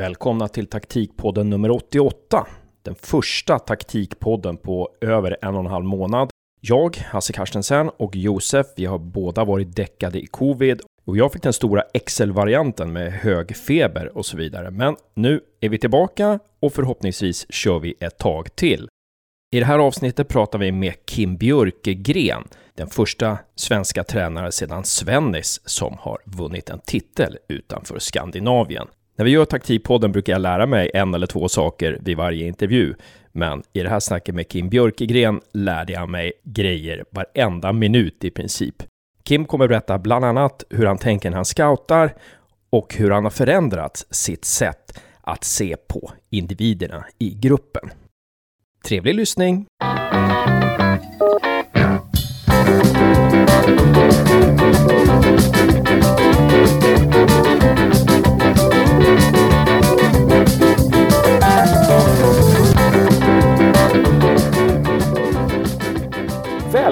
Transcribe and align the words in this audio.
Välkomna 0.00 0.48
till 0.48 0.66
taktikpodden 0.66 1.50
nummer 1.50 1.70
88. 1.70 2.46
Den 2.82 2.94
första 2.94 3.58
taktikpodden 3.58 4.56
på 4.56 4.88
över 5.00 5.36
en 5.42 5.54
och 5.54 5.60
en 5.60 5.66
halv 5.66 5.84
månad. 5.84 6.30
Jag, 6.60 6.96
Hasse 6.96 7.32
Carstensen 7.32 7.90
och 7.96 8.16
Josef, 8.16 8.66
vi 8.76 8.84
har 8.84 8.98
båda 8.98 9.44
varit 9.44 9.76
däckade 9.76 10.20
i 10.20 10.26
covid 10.26 10.80
och 11.04 11.16
jag 11.16 11.32
fick 11.32 11.42
den 11.42 11.52
stora 11.52 11.82
Excel-varianten 11.94 12.92
med 12.92 13.12
hög 13.12 13.56
feber 13.56 14.16
och 14.18 14.26
så 14.26 14.36
vidare. 14.36 14.70
Men 14.70 14.96
nu 15.14 15.40
är 15.60 15.68
vi 15.68 15.78
tillbaka 15.78 16.38
och 16.60 16.72
förhoppningsvis 16.72 17.46
kör 17.52 17.78
vi 17.78 17.94
ett 18.00 18.18
tag 18.18 18.56
till. 18.56 18.88
I 19.54 19.60
det 19.60 19.66
här 19.66 19.78
avsnittet 19.78 20.28
pratar 20.28 20.58
vi 20.58 20.72
med 20.72 21.06
Kim 21.06 21.36
Björkegren, 21.36 22.42
den 22.74 22.86
första 22.86 23.38
svenska 23.54 24.04
tränare 24.04 24.52
sedan 24.52 24.84
Svennis 24.84 25.60
som 25.64 25.96
har 25.98 26.18
vunnit 26.24 26.70
en 26.70 26.80
titel 26.80 27.38
utanför 27.48 27.98
Skandinavien. 27.98 28.88
När 29.16 29.24
vi 29.24 29.30
gör 29.30 29.44
taktikpodden 29.44 30.12
brukar 30.12 30.32
jag 30.32 30.42
lära 30.42 30.66
mig 30.66 30.90
en 30.94 31.14
eller 31.14 31.26
två 31.26 31.48
saker 31.48 31.98
vid 32.00 32.16
varje 32.16 32.46
intervju. 32.46 32.94
Men 33.32 33.62
i 33.72 33.82
det 33.82 33.88
här 33.88 34.00
snacket 34.00 34.34
med 34.34 34.48
Kim 34.48 34.68
Björkegren 34.68 35.40
lärde 35.52 35.92
jag 35.92 36.08
mig 36.08 36.32
grejer 36.44 37.04
varenda 37.10 37.72
minut 37.72 38.24
i 38.24 38.30
princip. 38.30 38.82
Kim 39.24 39.44
kommer 39.44 39.68
berätta 39.68 39.98
bland 39.98 40.24
annat 40.24 40.64
hur 40.70 40.86
han 40.86 40.98
tänker 40.98 41.30
när 41.30 41.36
han 41.36 41.44
scoutar 41.44 42.14
och 42.70 42.94
hur 42.94 43.10
han 43.10 43.24
har 43.24 43.30
förändrat 43.30 44.06
sitt 44.10 44.44
sätt 44.44 45.00
att 45.20 45.44
se 45.44 45.76
på 45.88 46.12
individerna 46.30 47.04
i 47.18 47.34
gruppen. 47.34 47.90
Trevlig 48.84 49.14
lyssning! 49.14 49.66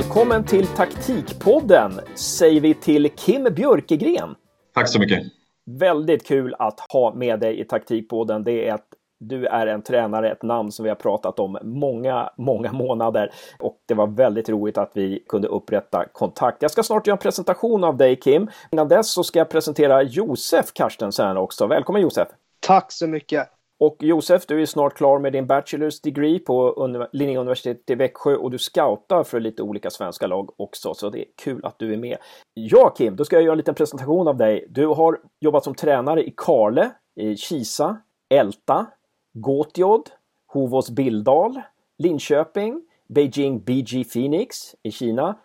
Välkommen 0.08 0.44
till 0.44 0.66
Taktikpodden 0.66 2.00
säger 2.14 2.60
vi 2.60 2.74
till 2.74 3.10
Kim 3.16 3.44
Björkegren. 3.44 4.34
Tack 4.74 4.88
så 4.88 5.00
mycket. 5.00 5.22
Väldigt 5.66 6.26
kul 6.26 6.54
att 6.58 6.80
ha 6.92 7.14
med 7.14 7.40
dig 7.40 7.60
i 7.60 7.64
Taktikpodden. 7.64 8.44
Det 8.44 8.68
är 8.68 8.74
ett 8.74 8.84
du 9.20 9.46
är 9.46 9.66
en 9.66 9.82
tränare, 9.82 10.30
ett 10.32 10.42
namn 10.42 10.72
som 10.72 10.82
vi 10.82 10.88
har 10.88 10.96
pratat 10.96 11.38
om 11.38 11.58
många, 11.62 12.30
många 12.36 12.72
månader 12.72 13.30
och 13.58 13.76
det 13.86 13.94
var 13.94 14.06
väldigt 14.06 14.48
roligt 14.48 14.78
att 14.78 14.90
vi 14.94 15.24
kunde 15.28 15.48
upprätta 15.48 16.04
kontakt. 16.12 16.62
Jag 16.62 16.70
ska 16.70 16.82
snart 16.82 17.06
göra 17.06 17.14
en 17.14 17.22
presentation 17.22 17.84
av 17.84 17.96
dig 17.96 18.16
Kim. 18.16 18.48
Innan 18.72 18.88
dess 18.88 19.12
så 19.12 19.24
ska 19.24 19.38
jag 19.38 19.48
presentera 19.48 20.02
Josef 20.02 20.72
Karstensen 20.72 21.36
också. 21.36 21.66
Välkommen 21.66 22.02
Josef! 22.02 22.28
Tack 22.60 22.92
så 22.92 23.06
mycket! 23.06 23.57
Och 23.80 23.96
Josef, 24.00 24.46
du 24.46 24.62
är 24.62 24.66
snart 24.66 24.94
klar 24.94 25.18
med 25.18 25.32
din 25.32 25.46
Bachelors 25.46 26.00
degree 26.00 26.38
på 26.38 27.08
Linnéuniversitetet 27.12 27.90
i 27.90 27.94
Växjö 27.94 28.36
och 28.36 28.50
du 28.50 28.58
scoutar 28.58 29.24
för 29.24 29.40
lite 29.40 29.62
olika 29.62 29.90
svenska 29.90 30.26
lag 30.26 30.60
också, 30.60 30.94
så 30.94 31.10
det 31.10 31.18
är 31.18 31.26
kul 31.36 31.64
att 31.64 31.78
du 31.78 31.92
är 31.92 31.96
med. 31.96 32.16
Ja, 32.54 32.94
Kim, 32.98 33.16
då 33.16 33.24
ska 33.24 33.36
jag 33.36 33.42
göra 33.42 33.52
en 33.52 33.58
liten 33.58 33.74
presentation 33.74 34.28
av 34.28 34.36
dig. 34.36 34.66
Du 34.68 34.86
har 34.86 35.20
jobbat 35.40 35.64
som 35.64 35.74
tränare 35.74 36.24
i 36.24 36.34
Karle, 36.36 36.90
i 37.16 37.36
Kisa, 37.36 37.96
Älta, 38.28 38.86
Gåtjod, 39.32 40.10
Hovås 40.52 40.90
Bildal, 40.90 41.60
Linköping, 41.98 42.82
Beijing 43.08 43.60
BG 43.60 44.04
Phoenix 44.04 44.56
i 44.82 44.90
Kina 44.90 45.38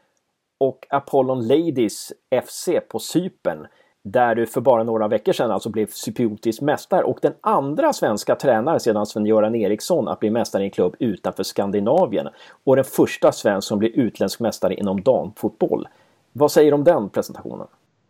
och 0.60 0.88
Apollon 0.90 1.48
Ladies 1.48 2.14
FC 2.44 2.70
på 2.90 3.00
Cypern 3.00 3.68
där 4.04 4.36
du 4.36 4.46
för 4.46 4.62
bara 4.62 4.84
några 4.84 5.08
veckor 5.08 5.34
sedan 5.34 5.52
alltså 5.52 5.70
blev 5.70 5.88
cypriotisk 5.88 6.62
mästare 6.62 7.04
och 7.04 7.20
den 7.22 7.34
andra 7.42 7.94
svenska 7.94 8.36
tränare 8.36 8.80
sedan 8.80 9.06
Sven-Göran 9.06 9.56
Eriksson 9.56 10.08
att 10.08 10.20
bli 10.20 10.30
mästare 10.30 10.64
i 10.64 10.66
en 10.66 10.72
klubb 10.72 10.96
utanför 11.00 11.44
Skandinavien 11.44 12.28
och 12.64 12.76
den 12.76 12.86
första 12.86 13.32
svensk 13.32 13.68
som 13.68 13.80
blir 13.80 13.90
utländsk 13.90 14.40
mästare 14.40 14.74
inom 14.74 15.04
damfotboll. 15.04 15.88
Vad 16.34 16.52
säger 16.52 16.72
du 16.72 16.76
om 16.76 16.84
den 16.84 17.10
presentationen? 17.10 17.68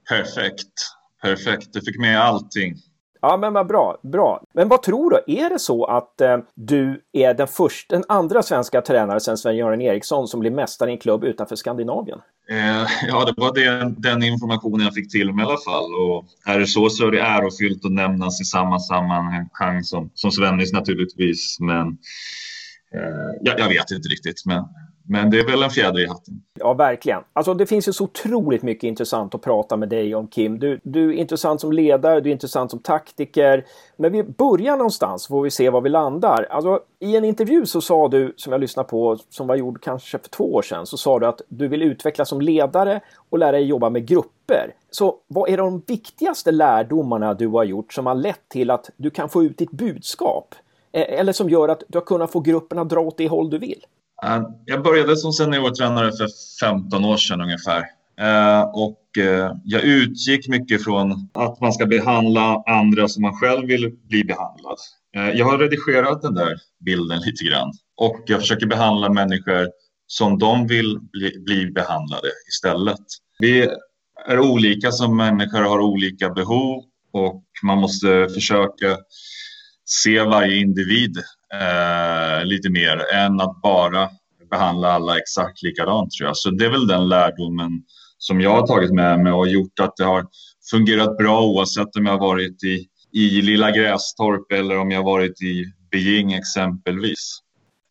Perfekt, 0.09 0.74
perfekt. 1.22 1.74
Du 1.74 1.81
fick 1.81 2.00
med 2.00 2.22
allting. 2.22 2.75
Ja, 3.22 3.38
men 3.38 3.54
vad 3.54 3.68
bra, 3.68 3.98
bra. 4.02 4.44
Men 4.54 4.68
vad 4.68 4.84
tror 4.84 5.10
du? 5.10 5.42
Är 5.42 5.50
det 5.50 5.60
så 5.60 5.86
att 5.86 6.22
eh, 6.22 6.38
du 6.54 7.04
är 7.12 7.34
den 7.34 7.48
första, 7.48 7.96
den 7.96 8.04
andra 8.08 8.44
svenska 8.44 8.81
tränare 8.81 9.20
sedan 9.20 9.38
Sven-Göran 9.38 9.81
Eriksson 9.81 10.28
som 10.28 10.40
blir 10.40 10.52
mästare 10.52 10.90
i 10.90 10.94
en 10.94 11.00
klubb 11.00 11.24
utanför 11.24 11.56
Skandinavien? 11.56 12.22
Eh, 12.50 12.88
ja, 13.08 13.26
det 13.26 13.34
var 13.38 13.54
det, 13.54 13.94
den 13.98 14.24
informationen 14.24 14.86
jag 14.86 14.94
fick 14.94 15.12
till 15.12 15.34
mig 15.34 15.46
i 15.46 15.48
alla 15.48 15.58
fall. 15.58 15.94
Och 15.94 16.26
är 16.46 16.59
det 16.59 16.68
så 16.68 16.90
så 16.90 17.08
är 17.08 17.12
det 17.12 17.22
ärofyllt 17.22 17.86
att 17.86 17.92
nämnas 17.92 18.42
i 18.42 18.46
samma 18.46 18.80
sammanhang 18.80 19.84
som, 19.84 20.09
som 20.14 20.31
Svennis 20.31 20.74
naturligtvis. 20.74 21.58
Men 21.59 21.98
Eh, 22.94 23.02
jag, 23.42 23.59
jag 23.59 23.68
vet 23.68 23.92
inte 23.92 24.09
riktigt. 24.09 24.46
Men 24.46 24.64
men 25.06 25.30
det 25.30 25.40
är 25.40 25.46
väl 25.46 25.64
en 25.64 25.70
fjäder 25.70 26.00
i 26.00 26.08
hatten. 26.08 26.42
Ja, 26.59 26.74
verkligen. 26.74 27.20
Alltså, 27.34 27.54
det 27.54 27.66
finns 27.66 27.88
ju 27.88 27.94
så 27.94 28.04
otroligt 28.04 28.64
mycket 28.64 28.84
intressant 28.84 29.36
att 29.36 29.42
prata 29.42 29.78
med 29.78 29.90
dig 29.90 30.16
om, 30.16 30.28
Kim. 30.28 30.59
Du, 30.59 30.80
du 30.84 31.09
är 31.09 31.14
intressant 31.14 31.62
som 31.62 31.72
ledare, 31.72 32.22
du 32.22 32.30
är 32.30 32.34
intressant 32.34 32.72
som 32.72 32.80
taktiker. 32.80 33.66
Men 33.98 34.12
vi 34.12 34.24
börjar 34.24 34.78
någonstans, 34.78 35.28
får 35.28 35.42
vi 35.42 35.52
se 35.52 35.70
var 35.70 35.81
vi 35.81 35.90
landar. 35.90 36.48
Alltså, 36.50 36.80
I 37.00 37.16
en 37.16 37.24
intervju 37.26 37.66
så 37.66 37.81
sa 37.81 38.08
du, 38.08 38.34
som 38.38 38.52
jag 38.52 38.62
lyssnade 38.62 38.90
på, 38.90 39.18
som 39.30 39.48
var 39.48 39.56
gjord 39.56 39.84
kanske 39.84 40.18
för 40.20 40.30
två 40.30 40.54
år 40.54 40.62
sedan, 40.62 40.86
så 40.86 40.98
sa 40.98 41.20
du 41.20 41.25
att 41.25 41.42
du 41.48 41.68
vill 41.68 41.81
utvecklas 41.81 42.30
som 42.30 42.42
ledare 42.42 43.02
och 43.30 43.40
lära 43.40 43.52
dig 43.52 43.64
jobba 43.64 43.90
med 43.90 44.08
grupper. 44.08 44.74
Så 44.92 45.16
vad 45.28 45.50
är 45.50 45.58
de 45.58 45.84
viktigaste 45.88 46.52
lärdomarna 46.52 47.34
du 47.34 47.48
har 47.48 47.64
gjort 47.64 47.94
som 47.94 48.06
har 48.06 48.16
lett 48.16 48.50
till 48.50 48.70
att 48.70 48.90
du 48.98 49.10
kan 49.10 49.30
få 49.30 49.44
ut 49.44 49.58
ditt 49.58 49.72
budskap? 49.72 50.56
Eh, 50.94 51.20
eller 51.20 51.34
som 51.34 51.50
gör 51.50 51.70
att 51.70 51.84
du 51.90 51.98
har 51.98 52.06
kunnat 52.06 52.31
få 52.31 52.40
gruppen 52.40 52.80
att 52.80 52.90
dra 52.90 53.00
åt 53.00 53.18
det 53.18 53.28
håll 53.28 53.50
du 53.50 53.58
vill? 53.58 53.80
Eh, 54.26 54.42
jag 54.66 54.84
började 54.84 55.18
som 55.18 55.34
seniortränare 55.34 56.12
för 56.12 56.28
15 56.59 57.06
år 57.06 57.18
sedan 57.18 57.42
ungefär. 57.42 57.84
Eh, 58.20 58.62
och 58.62 59.00
jag 59.64 59.81
utgick 59.81 60.48
mycket 60.48 60.84
från 60.84 61.30
att 61.34 61.62
man 61.62 61.74
ska 61.74 61.86
behandla 61.86 62.64
andra 62.68 63.08
som 63.08 63.22
man 63.22 63.34
själv 63.34 63.68
vill 63.68 63.98
bli 64.09 64.24
behandlad. 64.24 64.78
Jag 65.34 65.46
har 65.46 65.58
redigerat 65.58 66.22
den 66.22 66.34
där 66.34 66.58
bilden 66.86 67.20
lite 67.20 67.44
grann 67.44 67.72
och 67.98 68.24
jag 68.25 68.40
försöker 68.40 68.66
behandla 68.66 69.10
människor 69.10 69.68
som 70.08 70.40
de 70.40 70.68
vill 70.68 71.00
bli, 71.00 71.40
bli 71.40 71.72
behandlade 71.72 72.28
istället. 72.50 73.06
Vi 73.40 73.70
är 74.28 74.40
olika 74.40 74.92
som 74.92 75.18
människor, 75.18 75.62
har 75.62 75.80
olika 75.80 76.30
behov 76.30 76.84
och 77.12 77.44
man 77.64 77.78
måste 77.78 78.28
försöka 78.34 78.98
se 79.86 80.20
varje 80.20 80.58
individ 80.58 81.18
eh, 81.54 82.46
lite 82.46 82.70
mer 82.70 83.14
än 83.14 83.42
att 83.42 83.62
bara 83.62 84.10
behandla 84.50 84.92
alla 84.92 85.18
exakt 85.18 85.64
likadant 85.64 86.12
tror 86.12 86.28
jag. 86.28 86.38
Så 86.38 86.50
det 86.50 86.66
är 86.66 86.70
väl 86.70 86.88
den 86.88 87.10
lärdomen 87.10 87.72
som 88.18 88.42
jag 88.42 88.50
har 88.50 88.68
tagit 88.68 88.94
med 88.94 89.20
mig 89.20 89.34
och 89.34 89.48
gjort 89.48 89.80
att 89.80 89.98
det 89.98 90.04
har 90.04 90.26
fungerat 90.72 91.18
bra 91.18 91.42
oavsett 91.42 91.96
om 91.96 92.06
jag 92.06 92.14
har 92.14 92.28
varit 92.28 92.64
i, 92.64 92.88
i 93.12 93.42
Lilla 93.42 93.72
Grästorp 93.72 94.52
eller 94.52 94.78
om 94.78 94.92
jag 94.92 95.00
har 95.00 95.12
varit 95.12 95.42
i 95.42 95.66
Beijing 95.92 96.34
exempelvis. 96.34 97.40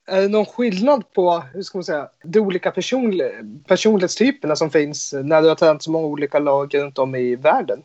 Är 0.07 0.23
det 0.23 0.29
någon 0.29 0.47
skillnad 0.47 1.13
på 1.13 1.45
hur 1.53 1.63
ska 1.63 1.79
man 1.79 1.85
säga, 1.85 2.09
de 2.25 2.39
olika 2.41 2.71
personl 2.71 3.23
personlighetstyperna 3.67 4.57
som 4.57 4.71
finns 4.71 5.15
när 5.25 5.43
du 5.43 5.49
har 5.49 5.55
tränat 5.55 5.83
så 5.83 5.91
många 5.91 6.07
olika 6.07 6.39
lag 6.39 6.75
runt 6.75 6.99
om 6.99 7.15
i 7.15 7.37
världen? 7.37 7.83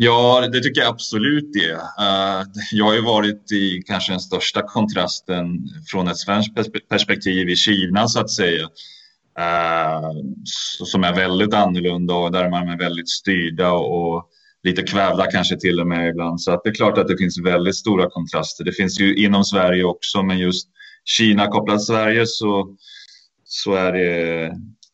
Ja, 0.00 0.48
det 0.52 0.60
tycker 0.60 0.80
jag 0.80 0.90
absolut 0.90 1.52
det. 1.52 1.72
Eh, 1.72 2.46
jag 2.72 2.84
har 2.84 2.94
ju 2.94 3.02
varit 3.02 3.52
i 3.52 3.82
kanske 3.86 4.12
den 4.12 4.20
största 4.20 4.62
kontrasten 4.62 5.46
från 5.90 6.08
ett 6.08 6.16
svenskt 6.16 6.54
perspektiv 6.88 7.48
i 7.48 7.56
Kina 7.56 8.08
så 8.08 8.20
att 8.20 8.30
säga. 8.30 8.62
Eh, 9.38 10.10
som 10.84 11.04
är 11.04 11.14
väldigt 11.14 11.54
annorlunda 11.54 12.14
och 12.14 12.32
där 12.32 12.50
man 12.50 12.68
är 12.68 12.78
väldigt 12.78 13.08
styrda 13.08 13.72
och 13.72 14.28
lite 14.62 14.82
kvävda 14.82 15.30
kanske 15.30 15.60
till 15.60 15.80
och 15.80 15.86
med 15.86 16.08
ibland. 16.08 16.40
Så 16.40 16.52
att 16.52 16.60
det 16.64 16.70
är 16.70 16.74
klart 16.74 16.98
att 16.98 17.08
det 17.08 17.18
finns 17.18 17.40
väldigt 17.44 17.76
stora 17.76 18.10
kontraster. 18.10 18.64
Det 18.64 18.72
finns 18.72 19.00
ju 19.00 19.16
inom 19.16 19.44
Sverige 19.44 19.84
också, 19.84 20.22
men 20.22 20.38
just 20.38 20.68
Kina 21.04 21.46
kopplat 21.46 21.82
Sverige 21.82 22.26
så, 22.26 22.76
så 23.44 23.74
är 23.74 23.92
det 23.92 24.52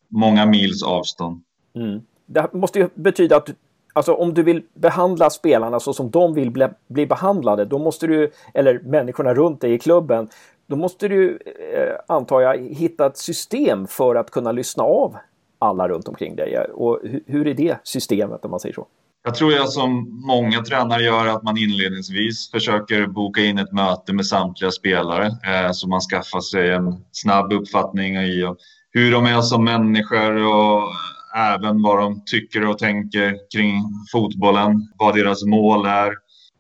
många 0.09 0.47
mils 0.47 0.83
avstånd. 0.83 1.43
Mm. 1.77 2.01
Det 2.27 2.53
måste 2.53 2.79
ju 2.79 2.89
betyda 2.95 3.37
att 3.37 3.51
Alltså 3.97 4.15
om 4.15 4.35
du 4.35 4.43
vill 4.43 4.63
behandla 4.75 5.31
spelarna 5.31 5.81
så 5.81 5.93
som 5.93 6.11
de 6.11 6.35
vill 6.35 6.51
bli, 6.51 6.69
bli 6.89 7.07
behandlade, 7.07 7.65
då 7.65 7.79
måste 7.79 8.07
du, 8.07 8.31
eller 8.55 8.79
människorna 8.79 9.35
runt 9.35 9.61
dig 9.61 9.73
i 9.73 9.79
klubben, 9.79 10.29
då 10.67 10.77
måste 10.77 11.09
du, 11.09 11.39
eh, 11.47 12.15
antar 12.17 12.41
jag, 12.41 12.59
hitta 12.59 13.07
ett 13.07 13.19
system 13.19 13.87
för 13.87 14.15
att 14.15 14.31
kunna 14.31 14.53
lyssna 14.53 14.83
av 14.83 15.17
alla 15.59 15.89
runt 15.89 16.09
omkring 16.09 16.37
dig. 16.37 16.59
Och 16.75 17.01
hur, 17.03 17.23
hur 17.27 17.47
är 17.47 17.55
det 17.55 17.77
systemet 17.85 18.45
om 18.45 18.51
man 18.51 18.61
säger 18.61 18.75
så? 18.75 18.87
Jag 19.25 19.35
tror 19.35 19.53
jag 19.53 19.69
som 19.69 20.23
många 20.27 20.63
tränare 20.63 21.03
gör 21.03 21.27
att 21.27 21.43
man 21.43 21.59
inledningsvis 21.59 22.51
försöker 22.51 23.07
boka 23.07 23.41
in 23.41 23.59
ett 23.59 23.73
möte 23.73 24.13
med 24.13 24.27
samtliga 24.27 24.71
spelare 24.71 25.27
eh, 25.27 25.71
så 25.73 25.89
man 25.89 26.01
skaffar 26.01 26.41
sig 26.41 26.71
en 26.71 27.05
snabb 27.13 27.53
uppfattning 27.53 28.17
i 28.17 28.55
hur 28.91 29.13
de 29.13 29.27
är 29.27 29.41
som 29.41 29.65
människor 29.65 30.37
och 30.47 30.83
även 31.37 31.83
vad 31.83 31.99
de 31.99 32.23
tycker 32.27 32.69
och 32.69 32.79
tänker 32.79 33.37
kring 33.55 33.83
fotbollen, 34.13 34.89
vad 34.99 35.15
deras 35.15 35.45
mål 35.45 35.87
är. 35.87 36.13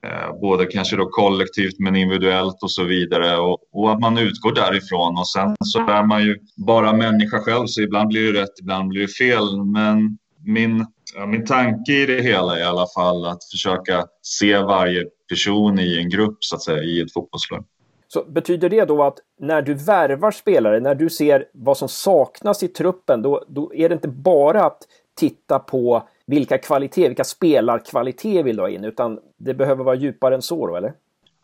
Eh, 0.06 0.40
både 0.40 0.66
kanske 0.66 0.96
då 0.96 1.06
kollektivt 1.06 1.78
men 1.78 1.96
individuellt 1.96 2.62
och 2.62 2.70
så 2.70 2.84
vidare 2.84 3.36
och, 3.36 3.58
och, 3.72 3.92
att 3.92 4.00
man 4.00 4.18
utgår 4.18 4.54
därifrån 4.54 5.18
och 5.18 5.28
sen 5.28 5.56
så 5.64 5.78
är 5.78 6.02
man 6.02 6.22
ju 6.22 6.38
bara 6.66 6.92
människa 6.92 7.38
själv 7.38 7.66
så 7.66 7.82
ibland 7.82 8.08
blir 8.08 8.32
det 8.32 8.42
rätt, 8.42 8.60
ibland 8.60 8.88
blir 8.88 9.00
det 9.00 9.08
fel. 9.08 9.64
Men 9.64 10.18
min, 10.46 10.86
ja, 11.14 11.26
min 11.26 11.44
tanke 11.44 11.92
i 11.92 12.06
det 12.06 12.22
hela 12.22 12.56
är 12.56 12.60
i 12.60 12.64
alla 12.64 12.86
fall 12.94 13.26
att 13.26 13.44
försöka 13.52 14.04
se 14.22 14.58
varje 14.58 15.04
person 15.28 15.78
i 15.78 15.98
en 15.98 16.10
grupp 16.10 16.36
så 16.40 16.56
att 16.56 16.62
säga 16.62 16.82
i 16.82 17.00
ett 17.00 17.12
fotbollslag. 17.12 17.64
Så 18.14 18.24
betyder 18.24 18.68
det 18.68 18.84
då 18.84 19.02
att 19.02 19.18
när 19.40 19.62
du 19.62 19.74
värvar 19.74 20.30
spelare, 20.30 20.80
när 20.80 20.94
du 20.94 21.10
ser 21.10 21.46
vad 21.52 21.76
som 21.76 21.88
saknas 21.88 22.62
i 22.62 22.68
truppen, 22.68 23.22
då, 23.22 23.44
då 23.48 23.74
är 23.74 23.88
det 23.88 23.92
inte 23.92 24.08
bara 24.08 24.64
att 24.64 24.78
titta 25.16 25.58
på 25.58 26.08
vilka 26.26 26.58
kvaliteter, 26.58 27.08
vilka 27.08 27.24
spelarkvaliteter 27.24 28.42
vill 28.42 28.56
du 28.56 28.62
ha 28.62 28.68
in, 28.68 28.84
utan 28.84 29.18
det 29.36 29.54
behöver 29.54 29.84
vara 29.84 29.94
djupare 29.94 30.34
än 30.34 30.42
så 30.42 30.66
då, 30.66 30.76
eller? 30.76 30.92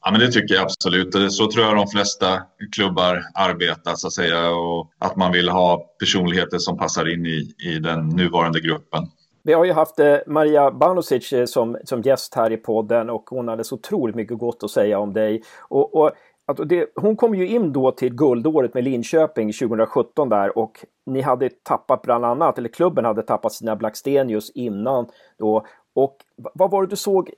Ja, 0.05 0.11
men 0.11 0.21
det 0.21 0.33
tycker 0.33 0.55
jag 0.55 0.65
absolut. 0.65 1.33
Så 1.33 1.51
tror 1.51 1.65
jag 1.65 1.77
de 1.77 1.87
flesta 1.89 2.43
klubbar 2.73 3.23
arbetar, 3.35 3.95
så 3.95 4.07
att 4.07 4.13
säga, 4.13 4.51
och 4.51 4.91
att 4.99 5.17
man 5.17 5.33
vill 5.33 5.49
ha 5.49 5.79
personligheter 5.99 6.59
som 6.59 6.79
passar 6.79 7.13
in 7.13 7.27
i, 7.27 7.55
i 7.69 7.79
den 7.79 8.09
nuvarande 8.09 8.61
gruppen. 8.61 9.07
Vi 9.43 9.53
har 9.53 9.65
ju 9.65 9.73
haft 9.73 9.99
eh, 9.99 10.17
Maria 10.27 10.71
Banosic 10.71 11.33
eh, 11.33 11.45
som, 11.45 11.77
som 11.85 12.03
gäst 12.03 12.35
här 12.35 12.53
i 12.53 12.57
podden 12.57 13.11
och 13.11 13.31
hon 13.31 13.49
hade 13.49 13.65
så 13.65 13.75
otroligt 13.75 14.17
mycket 14.17 14.39
gott 14.39 14.63
att 14.63 14.71
säga 14.71 14.99
om 14.99 15.13
dig. 15.13 15.43
Och, 15.59 15.95
och 15.95 16.11
Alltså 16.51 16.65
det, 16.65 16.87
hon 16.95 17.17
kom 17.17 17.35
ju 17.35 17.47
in 17.47 17.73
då 17.73 17.91
till 17.91 18.15
guldåret 18.15 18.75
med 18.75 18.85
Linköping 18.85 19.53
2017 19.53 20.29
där 20.29 20.59
och 20.59 20.85
ni 21.07 21.21
hade 21.21 21.51
tappat 21.51 22.03
bland 22.03 22.25
annat, 22.25 22.59
eller 22.59 22.69
klubben 22.69 23.05
hade 23.05 23.23
tappat 23.23 23.53
sina 23.53 23.77
Blackstenius 23.77 24.51
innan 24.51 25.07
då. 25.39 25.67
Och 25.95 26.17
vad 26.55 26.71
var 26.71 26.83
det 26.83 26.89
du 26.89 26.97
såg 26.97 27.31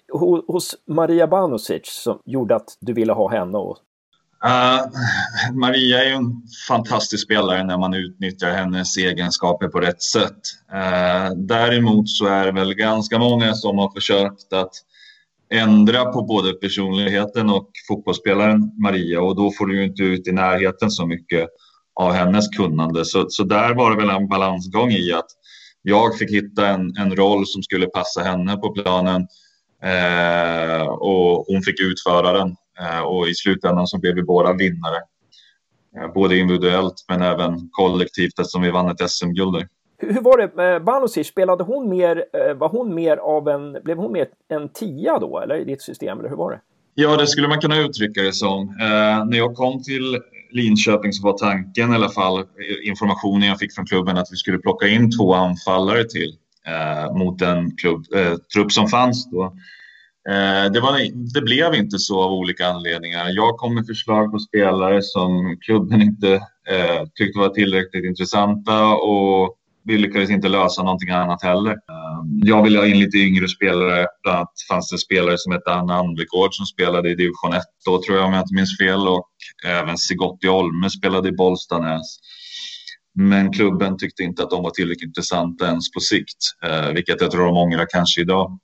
hos 0.47 0.75
Maria 0.89 1.27
Banusic 1.27 1.87
som 1.87 2.19
gjorde 2.25 2.57
att 2.57 2.77
du 2.81 2.93
ville 2.93 3.13
ha 3.13 3.31
henne? 3.31 3.59
Och... 3.59 3.77
Uh, 4.45 4.81
Maria 5.55 6.05
är 6.05 6.09
ju 6.09 6.15
en 6.15 6.43
fantastisk 6.69 7.25
spelare 7.25 7.65
när 7.65 7.79
man 7.79 7.95
utnyttjar 7.95 8.51
hennes 8.51 8.97
egenskaper 8.97 9.69
på 9.69 9.81
rätt 9.81 10.03
sätt. 10.03 10.41
Uh, 10.73 11.37
däremot 11.37 12.09
så 12.09 12.27
är 12.27 12.45
det 12.45 12.53
väl 12.53 12.75
ganska 12.75 13.19
många 13.19 13.55
som 13.55 13.79
har 13.79 13.91
försökt 13.91 14.53
att 14.53 14.73
ändra 15.53 16.05
på 16.05 16.23
både 16.23 16.53
personligheten 16.53 17.51
och 17.51 17.71
fotbollsspelaren 17.89 18.71
Maria 18.83 19.21
och 19.21 19.37
då 19.37 19.51
får 19.59 19.67
du 19.67 19.77
ju 19.77 19.85
inte 19.85 20.03
ut 20.03 20.29
i 20.29 20.33
närheten 20.33 20.91
så 20.91 21.07
mycket 21.07 21.49
av 21.95 22.13
hennes 22.13 22.49
kunnande. 22.49 23.05
Så, 23.05 23.27
så 23.29 23.45
där 23.45 23.75
var 23.75 23.91
det 23.91 23.97
väl 23.97 24.17
en 24.17 24.29
balansgång 24.29 24.91
i 24.91 25.13
att 25.13 25.27
jag 25.83 26.19
fick 26.19 26.31
hitta 26.31 26.69
en, 26.69 26.97
en 26.97 27.17
roll 27.17 27.47
som 27.47 27.63
skulle 27.63 27.87
passa 27.87 28.23
henne 28.23 28.57
på 28.57 28.73
planen 28.73 29.27
eh, 29.83 30.87
och 30.87 31.45
hon 31.47 31.63
fick 31.63 31.81
utföra 31.81 32.33
den. 32.33 32.57
Eh, 32.81 33.01
och 33.01 33.29
i 33.29 33.35
slutändan 33.35 33.87
så 33.87 33.99
blev 33.99 34.15
vi 34.15 34.23
båda 34.23 34.53
vinnare. 34.53 34.97
Eh, 35.97 36.13
både 36.15 36.39
individuellt 36.39 37.05
men 37.09 37.23
även 37.23 37.69
kollektivt 37.71 38.39
eftersom 38.39 38.63
vi 38.63 38.71
vann 38.71 38.89
ett 38.89 39.11
SM-guld. 39.11 39.67
Hur 40.03 40.21
var 40.21 40.39
det 40.39 40.57
med 40.57 40.85
Banusic? 40.85 41.27
Spelade 41.27 41.65
hon 41.65 41.89
mer, 41.89 42.25
eh, 42.33 42.55
var 42.55 42.69
hon 42.69 42.95
mer 42.95 43.17
av 43.17 43.49
en, 43.49 43.77
blev 43.85 43.97
hon 43.97 44.13
mer 44.13 44.27
en 44.49 44.69
tia 44.69 45.19
då 45.19 45.41
eller 45.41 45.57
i 45.57 45.65
ditt 45.65 45.83
system 45.83 46.19
eller 46.19 46.29
hur 46.29 46.37
var 46.37 46.51
det? 46.51 46.61
Ja, 46.95 47.17
det 47.17 47.27
skulle 47.27 47.49
man 47.49 47.61
kunna 47.61 47.79
uttrycka 47.79 48.23
det 48.23 48.33
som. 48.33 48.69
Eh, 48.69 49.25
när 49.27 49.37
jag 49.37 49.55
kom 49.55 49.83
till 49.83 50.19
Linköping 50.51 51.13
så 51.13 51.23
var 51.23 51.39
tanken 51.39 51.93
i 51.93 51.95
alla 51.95 52.09
fall, 52.09 52.39
eh, 52.39 52.89
informationen 52.89 53.49
jag 53.49 53.59
fick 53.59 53.75
från 53.75 53.87
klubben 53.87 54.17
att 54.17 54.29
vi 54.33 54.37
skulle 54.37 54.59
plocka 54.59 54.89
in 54.89 55.19
två 55.19 55.35
anfallare 55.35 56.05
till 56.05 56.37
eh, 56.67 57.17
mot 57.17 57.39
den 57.39 57.77
klubb, 57.77 58.05
eh, 58.15 58.35
trupp 58.55 58.73
som 58.73 58.89
fanns 58.89 59.31
då. 59.31 59.45
Eh, 60.29 60.73
det, 60.73 60.81
var, 60.81 60.99
det 61.35 61.41
blev 61.41 61.75
inte 61.75 61.99
så 61.99 62.23
av 62.23 62.33
olika 62.33 62.67
anledningar. 62.67 63.29
Jag 63.29 63.57
kom 63.57 63.75
med 63.75 63.87
förslag 63.87 64.33
på 64.33 64.39
spelare 64.39 65.03
som 65.03 65.57
klubben 65.61 66.03
inte 66.03 66.33
eh, 66.69 67.07
tyckte 67.15 67.39
var 67.39 67.49
tillräckligt 67.49 68.05
intressanta 68.05 68.95
och 68.95 69.59
vi 69.85 69.99
lyckades 69.99 70.31
inte 70.31 70.49
lösa 70.49 70.83
någonting 70.83 71.11
annat 71.11 71.43
heller. 71.43 71.71
Ehm, 71.71 72.41
jag 72.45 72.63
ville 72.63 72.79
ha 72.79 72.87
in 72.87 72.99
lite 72.99 73.17
yngre 73.19 73.49
spelare. 73.49 74.07
Bland 74.23 74.37
annat 74.37 74.53
fanns 74.69 74.91
det 74.91 74.99
spelare 74.99 75.39
som 75.39 75.53
hette 75.53 75.73
Anna 75.73 75.95
Andvegård 75.95 76.55
som 76.55 76.67
spelade 76.67 77.11
i 77.11 77.15
division 77.15 77.53
1 77.53 77.63
då 77.85 78.03
tror 78.03 78.17
jag 78.17 78.27
om 78.27 78.33
jag 78.33 78.43
inte 78.43 78.55
minns 78.55 78.79
fel 78.79 79.09
och 79.09 79.29
även 79.67 79.99
Sigotti 79.99 80.49
Olme 80.49 80.91
spelade 80.91 81.29
i 81.29 81.33
Bollstanäs. 81.33 82.19
Men 83.15 83.53
klubben 83.53 83.97
tyckte 83.97 84.23
inte 84.23 84.43
att 84.43 84.51
de 84.51 84.63
var 84.63 84.71
tillräckligt 84.71 85.07
intressanta 85.07 85.67
ens 85.67 85.93
på 85.93 86.01
sikt, 86.01 86.39
eh, 86.65 86.93
vilket 86.93 87.21
jag 87.21 87.31
tror 87.31 87.45
de 87.45 87.57
ångrar 87.57 87.87
kanske 87.91 88.21
idag. 88.21 88.59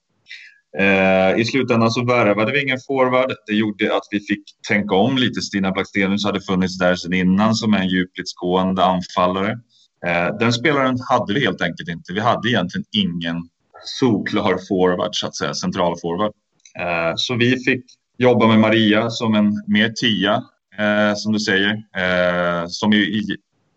Eh, 0.79 1.41
I 1.41 1.45
slutändan 1.45 1.91
så 1.91 2.05
värvade 2.05 2.53
vi 2.53 2.63
ingen 2.63 2.79
forward. 2.87 3.33
Det 3.47 3.53
gjorde 3.53 3.97
att 3.97 4.09
vi 4.11 4.21
fick 4.21 4.43
tänka 4.69 4.95
om 4.95 5.19
lite. 5.19 5.41
Stina 5.41 5.73
Blackstenius 5.73 6.25
hade 6.25 6.41
funnits 6.41 6.79
där 6.79 6.97
sedan 6.97 7.13
innan 7.13 7.55
som 7.55 7.75
är 7.75 7.79
en 7.79 7.89
djupledsgående 7.89 8.85
anfallare. 8.85 9.59
Eh, 10.07 10.37
den 10.39 10.53
spelaren 10.53 10.99
hade 11.11 11.35
vi 11.35 11.41
helt 11.41 11.63
enkelt 11.63 11.89
inte. 11.89 12.13
Vi 12.13 12.21
hade 12.21 12.49
egentligen 12.49 12.85
ingen 12.93 13.37
solklar 13.85 14.59
forward, 14.69 15.11
så 15.13 15.27
att 15.27 15.37
säga, 15.37 15.55
central 15.55 15.95
forward. 16.01 16.33
Eh, 16.79 17.13
så 17.17 17.35
vi 17.35 17.65
fick 17.65 17.85
jobba 18.19 18.47
med 18.47 18.59
Maria 18.59 19.11
som 19.11 19.35
en 19.35 19.65
mer 19.67 19.89
tia, 19.89 20.35
eh, 20.79 21.15
som 21.17 21.33
du 21.33 21.41
säger, 21.41 21.71
eh, 21.97 22.67
som 22.69 22.93
i, 22.93 23.23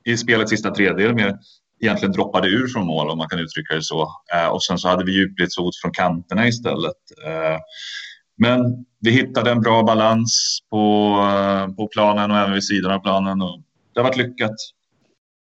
i 0.06 0.18
spelets 0.18 0.50
sista 0.50 0.72
tredjedel 0.72 1.16
mer 1.16 1.38
egentligen 1.82 2.12
droppade 2.12 2.48
ur 2.48 2.68
från 2.68 2.88
mål 2.88 3.10
om 3.10 3.18
man 3.18 3.30
kan 3.30 3.40
uttrycka 3.40 3.76
det 3.76 3.84
så. 3.84 4.08
Eh, 4.34 4.48
och 4.48 4.64
sen 4.64 4.78
så 4.78 4.88
hade 4.88 5.06
vi 5.06 5.12
djupledshot 5.12 5.76
från 5.82 5.92
kanterna 5.92 6.48
istället. 6.48 6.98
Eh, 7.26 7.60
men 8.38 8.86
vi 9.00 9.12
hittade 9.12 9.52
en 9.52 9.62
bra 9.62 9.84
balans 9.84 10.60
på, 10.70 11.16
på 11.78 11.88
planen 11.88 12.32
och 12.32 12.38
även 12.38 12.54
vid 12.54 12.64
sidan 12.64 12.92
av 12.92 13.00
planen 13.00 13.42
och 13.42 13.62
det 13.94 14.00
har 14.00 14.04
varit 14.04 14.18
lyckat. 14.18 14.56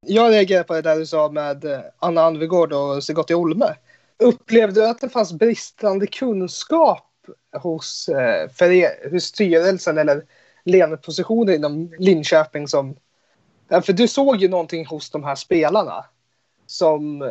Jag 0.06 0.32
reagerar 0.32 0.62
på 0.62 0.74
det 0.74 0.82
där 0.82 0.96
du 0.96 1.06
sa 1.06 1.28
med 1.28 1.64
eh, 1.64 1.80
Anna 1.98 2.22
Anvegård 2.22 2.72
och 2.72 3.04
Sigotti 3.04 3.34
Olme. 3.34 3.74
Upplevde 4.18 4.80
du 4.80 4.88
att 4.88 5.00
det 5.00 5.08
fanns 5.08 5.32
bristande 5.32 6.06
kunskap 6.06 7.04
hos, 7.52 8.08
eh, 8.08 8.48
för, 8.50 9.10
hos 9.10 9.24
styrelsen 9.24 9.98
eller 9.98 10.24
ledande 10.64 11.54
inom 11.54 11.94
Linköping 11.98 12.68
som... 12.68 12.96
För 13.68 13.92
du 13.92 14.08
såg 14.08 14.36
ju 14.36 14.48
någonting 14.48 14.86
hos 14.86 15.10
de 15.10 15.24
här 15.24 15.34
spelarna 15.34 16.04
som... 16.66 17.22
Eh, 17.22 17.28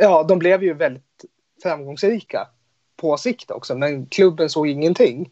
ja, 0.00 0.22
de 0.22 0.38
blev 0.38 0.62
ju 0.62 0.74
väldigt 0.74 1.24
framgångsrika 1.62 2.48
på 2.96 3.16
sikt 3.16 3.50
också, 3.50 3.74
men 3.74 4.06
klubben 4.06 4.50
såg 4.50 4.68
ingenting. 4.68 5.30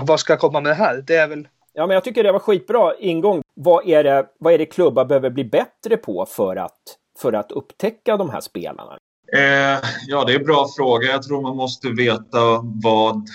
Vad 0.00 0.20
ska 0.20 0.32
jag 0.32 0.40
komma 0.40 0.60
med 0.60 0.70
det 0.70 0.74
här? 0.74 1.04
Det 1.06 1.16
är 1.16 1.28
väl 1.28 1.48
Ja, 1.78 1.86
men 1.86 1.94
jag 1.94 2.04
tycker 2.04 2.24
det 2.24 2.32
var 2.32 2.38
skitbra 2.38 2.94
ingång. 2.98 3.42
Vad 3.54 3.88
är 3.88 4.04
det, 4.04 4.26
vad 4.38 4.52
är 4.52 4.58
det 4.58 4.66
klubbar 4.66 5.04
behöver 5.04 5.30
bli 5.30 5.44
bättre 5.44 5.96
på 5.96 6.26
för 6.26 6.56
att, 6.56 6.80
för 7.22 7.32
att 7.32 7.52
upptäcka 7.52 8.16
de 8.16 8.30
här 8.30 8.40
spelarna? 8.40 8.98
Eh, 9.36 9.88
ja, 10.06 10.24
det 10.24 10.32
är 10.32 10.38
en 10.38 10.44
bra 10.44 10.68
fråga. 10.76 11.08
Jag 11.08 11.22
tror 11.22 11.42
man 11.42 11.56
måste 11.56 11.88
veta 11.88 12.60
vad 12.84 13.26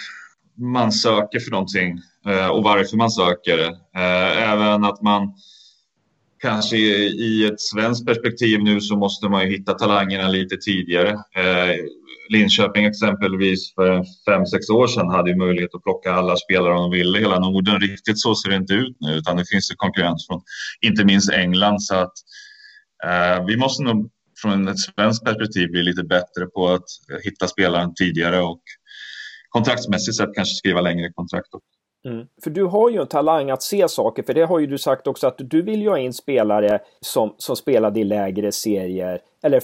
man 0.56 0.92
söker 0.92 1.40
för 1.40 1.52
någonting 1.52 2.00
eh, 2.28 2.48
och 2.48 2.64
varför 2.64 2.98
man 2.98 3.12
söker 3.12 3.58
det. 3.58 3.78
Eh, 3.96 4.52
även 4.52 4.86
att 4.86 5.02
man 5.02 5.34
kanske 6.42 6.78
i 6.78 7.50
ett 7.54 7.62
svenskt 7.62 8.06
perspektiv 8.06 8.64
nu 8.64 8.82
så 8.82 8.96
måste 8.96 9.30
man 9.30 9.44
ju 9.44 9.58
hitta 9.58 9.74
talangerna 9.74 10.28
lite 10.28 10.58
tidigare. 10.58 11.10
Eh, 11.10 11.76
Linköping 12.32 12.86
exempelvis 12.86 13.74
för 13.76 14.04
fem, 14.26 14.46
sex 14.46 14.70
år 14.70 14.88
sedan 14.88 15.10
hade 15.10 15.30
ju 15.30 15.36
möjlighet 15.36 15.76
att 15.76 15.84
plocka 15.84 16.12
alla 16.12 16.36
spelare 16.38 16.74
om 16.74 16.92
de 16.92 16.98
ville 16.98 17.18
i 17.18 17.22
hela 17.22 17.40
Norden. 17.40 17.80
Riktigt 17.80 18.20
så 18.20 18.36
ser 18.36 18.50
det 18.50 18.56
inte 18.56 18.74
ut 18.74 18.98
nu 19.00 19.14
utan 19.14 19.38
det 19.38 19.46
finns 19.46 19.72
ju 19.72 19.76
konkurrens 19.76 20.28
från 20.28 20.42
inte 20.82 21.06
minst 21.06 21.32
England 21.32 21.84
så 21.84 21.96
att 21.96 22.14
eh, 23.04 23.46
vi 23.46 23.58
måste 23.58 23.84
nog 23.84 24.10
från 24.42 24.68
ett 24.68 24.80
svenskt 24.80 25.26
perspektiv 25.26 25.72
bli 25.72 25.84
lite 25.84 26.04
bättre 26.04 26.46
på 26.46 26.68
att 26.70 26.86
hitta 27.24 27.48
spelaren 27.48 27.94
tidigare 27.96 28.42
och 28.42 28.62
kontraktsmässigt 29.50 30.18
sett 30.18 30.36
kanske 30.36 30.56
skriva 30.56 30.82
längre 30.82 31.12
kontrakt. 31.14 31.54
Också. 31.54 31.81
Mm. 32.06 32.26
För 32.44 32.50
du 32.50 32.64
har 32.64 32.90
ju 32.90 33.02
en 33.02 33.08
talang 33.08 33.50
att 33.50 33.64
se 33.64 33.88
saker, 33.88 34.24
för 34.24 34.34
det 34.34 34.46
har 34.46 34.60
ju 34.60 34.68
du 34.68 34.78
sagt 34.78 35.08
också 35.08 35.28
att 35.28 35.36
du 35.38 35.62
vill 35.62 35.82
ju 35.82 35.90
ha 35.90 35.98
in 35.98 36.14
spelare 36.14 36.80
som, 37.02 37.34
som 37.38 37.56
spelade 37.56 38.00
i 38.00 38.04
lägre 38.04 38.52
serier. 38.52 39.20
Eller 39.44 39.64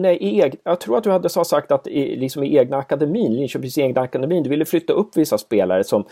nej, 0.00 0.16
i 0.20 0.52
jag 0.64 0.80
tror 0.80 0.98
att 0.98 1.04
du 1.04 1.10
hade 1.10 1.28
sagt 1.28 1.72
att 1.72 1.86
i, 1.86 2.16
liksom 2.16 2.42
i 2.42 2.56
egna 2.56 2.76
akademin, 2.76 3.34
Linköpings 3.34 3.78
egna 3.78 4.00
akademin, 4.00 4.42
du 4.42 4.50
ville 4.50 4.64
flytta 4.64 4.92
upp 4.92 5.16
vissa 5.16 5.38
spelare 5.38 5.84
som, 5.84 6.04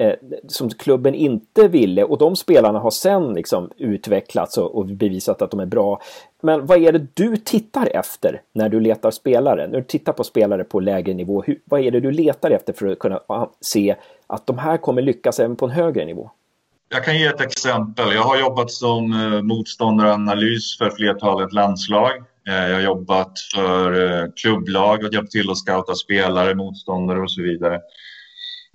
Eh, 0.00 0.14
som 0.48 0.70
klubben 0.70 1.14
inte 1.14 1.68
ville 1.68 2.04
och 2.04 2.18
de 2.18 2.36
spelarna 2.36 2.78
har 2.78 2.90
sen 2.90 3.34
liksom 3.34 3.70
utvecklats 3.76 4.58
och, 4.58 4.74
och, 4.78 4.86
bevisat 4.86 5.42
att 5.42 5.50
de 5.50 5.60
är 5.60 5.66
bra. 5.66 6.00
Men 6.42 6.66
vad 6.66 6.82
är 6.82 6.92
det 6.92 7.06
du 7.14 7.36
tittar 7.36 7.96
efter 7.96 8.42
när 8.52 8.68
du 8.68 8.80
letar 8.80 9.10
spelare? 9.10 9.66
När 9.66 9.78
du 9.78 9.84
tittar 9.84 10.12
på 10.12 10.24
spelare 10.24 10.64
på 10.64 10.80
lägre 10.80 11.14
nivå, 11.14 11.42
hur, 11.46 11.60
vad 11.64 11.80
är 11.80 11.90
det 11.90 12.00
du 12.00 12.10
letar 12.10 12.50
efter 12.50 12.72
för 12.72 12.86
att 12.86 12.98
kunna 12.98 13.20
ah, 13.26 13.46
se 13.60 13.96
att 14.26 14.46
de 14.46 14.58
här 14.58 14.76
kommer 14.76 15.02
lyckas 15.02 15.40
även 15.40 15.56
på 15.56 15.64
en 15.64 15.70
högre 15.70 16.04
nivå? 16.04 16.30
Jag 16.88 17.04
kan 17.04 17.18
ge 17.18 17.26
ett 17.26 17.40
exempel. 17.40 18.14
Jag 18.14 18.22
har 18.22 18.38
jobbat 18.38 18.70
som 18.70 19.12
eh, 19.12 19.42
motståndaranalys 19.42 20.78
för 20.78 20.90
flertalet 20.90 21.52
landslag. 21.52 22.10
Eh, 22.48 22.68
jag 22.68 22.74
har 22.74 22.82
jobbat 22.82 23.32
för 23.54 24.32
klubblag 24.36 25.04
och 25.04 25.14
hjälpt 25.14 25.32
till 25.32 25.50
att 25.50 25.58
scouta 25.58 25.94
spelare, 25.94 26.54
motståndare 26.54 27.20
och 27.20 27.30
så 27.30 27.42
vidare 27.42 27.80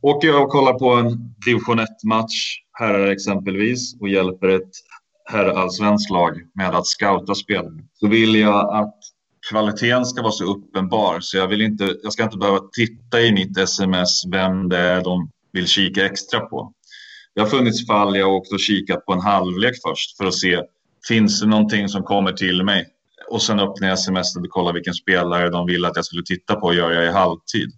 åker 0.05 0.27
jag 0.27 0.43
och 0.43 0.50
kollar 0.50 0.74
på 0.74 0.89
en 0.93 1.35
division 1.45 1.79
1-match, 1.79 2.57
herrar 2.74 3.07
exempelvis, 3.07 4.01
och 4.01 4.09
hjälper 4.09 4.47
ett 4.47 4.71
herrallsvenskt 5.25 6.12
lag 6.12 6.33
med 6.53 6.75
att 6.75 6.88
scouta 6.88 7.35
spelare, 7.35 7.83
så 7.93 8.07
vill 8.07 8.35
jag 8.35 8.75
att 8.75 8.95
kvaliteten 9.50 10.05
ska 10.05 10.21
vara 10.21 10.31
så 10.31 10.43
uppenbar 10.43 11.19
så 11.19 11.38
jag, 11.38 11.47
vill 11.47 11.62
inte, 11.62 11.95
jag 12.03 12.13
ska 12.13 12.24
inte 12.24 12.38
behöva 12.38 12.59
titta 12.71 13.21
i 13.21 13.31
mitt 13.31 13.57
sms 13.57 14.25
vem 14.31 14.69
det 14.69 14.77
är 14.77 15.03
de 15.03 15.29
vill 15.51 15.67
kika 15.67 16.05
extra 16.05 16.39
på. 16.39 16.74
Det 17.35 17.41
har 17.41 17.47
funnits 17.47 17.88
fall 17.88 18.15
jag 18.15 18.33
åkt 18.33 18.53
och 18.53 18.59
kikat 18.59 19.05
på 19.05 19.13
en 19.13 19.21
halvlek 19.21 19.75
först 19.88 20.17
för 20.17 20.25
att 20.25 20.33
se 20.33 20.62
finns 21.07 21.41
det 21.41 21.47
någonting 21.47 21.89
som 21.89 22.03
kommer 22.03 22.31
till 22.31 22.63
mig 22.63 22.85
och 23.29 23.41
sen 23.41 23.59
öppnar 23.59 23.88
jag 23.88 23.97
sms 23.97 24.35
och 24.35 24.50
kollar 24.50 24.74
vilken 24.74 24.93
spelare 24.93 25.50
de 25.50 25.65
vill 25.65 25.85
att 25.85 25.95
jag 25.95 26.05
skulle 26.05 26.24
titta 26.24 26.55
på 26.55 26.67
och 26.67 26.75
gör 26.75 26.91
jag 26.91 27.05
i 27.05 27.12
halvtid. 27.12 27.71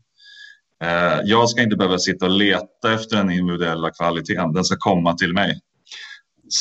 Eh, 0.84 1.20
jag 1.24 1.50
ska 1.50 1.62
inte 1.62 1.76
behöva 1.76 1.98
sitta 1.98 2.26
och 2.26 2.32
leta 2.32 2.94
efter 2.94 3.18
den 3.18 3.32
individuella 3.32 3.90
kvaliteten. 3.92 4.54
Den 4.54 4.64
ska 4.64 4.76
komma 4.80 5.14
till 5.14 5.34
mig. 5.34 5.60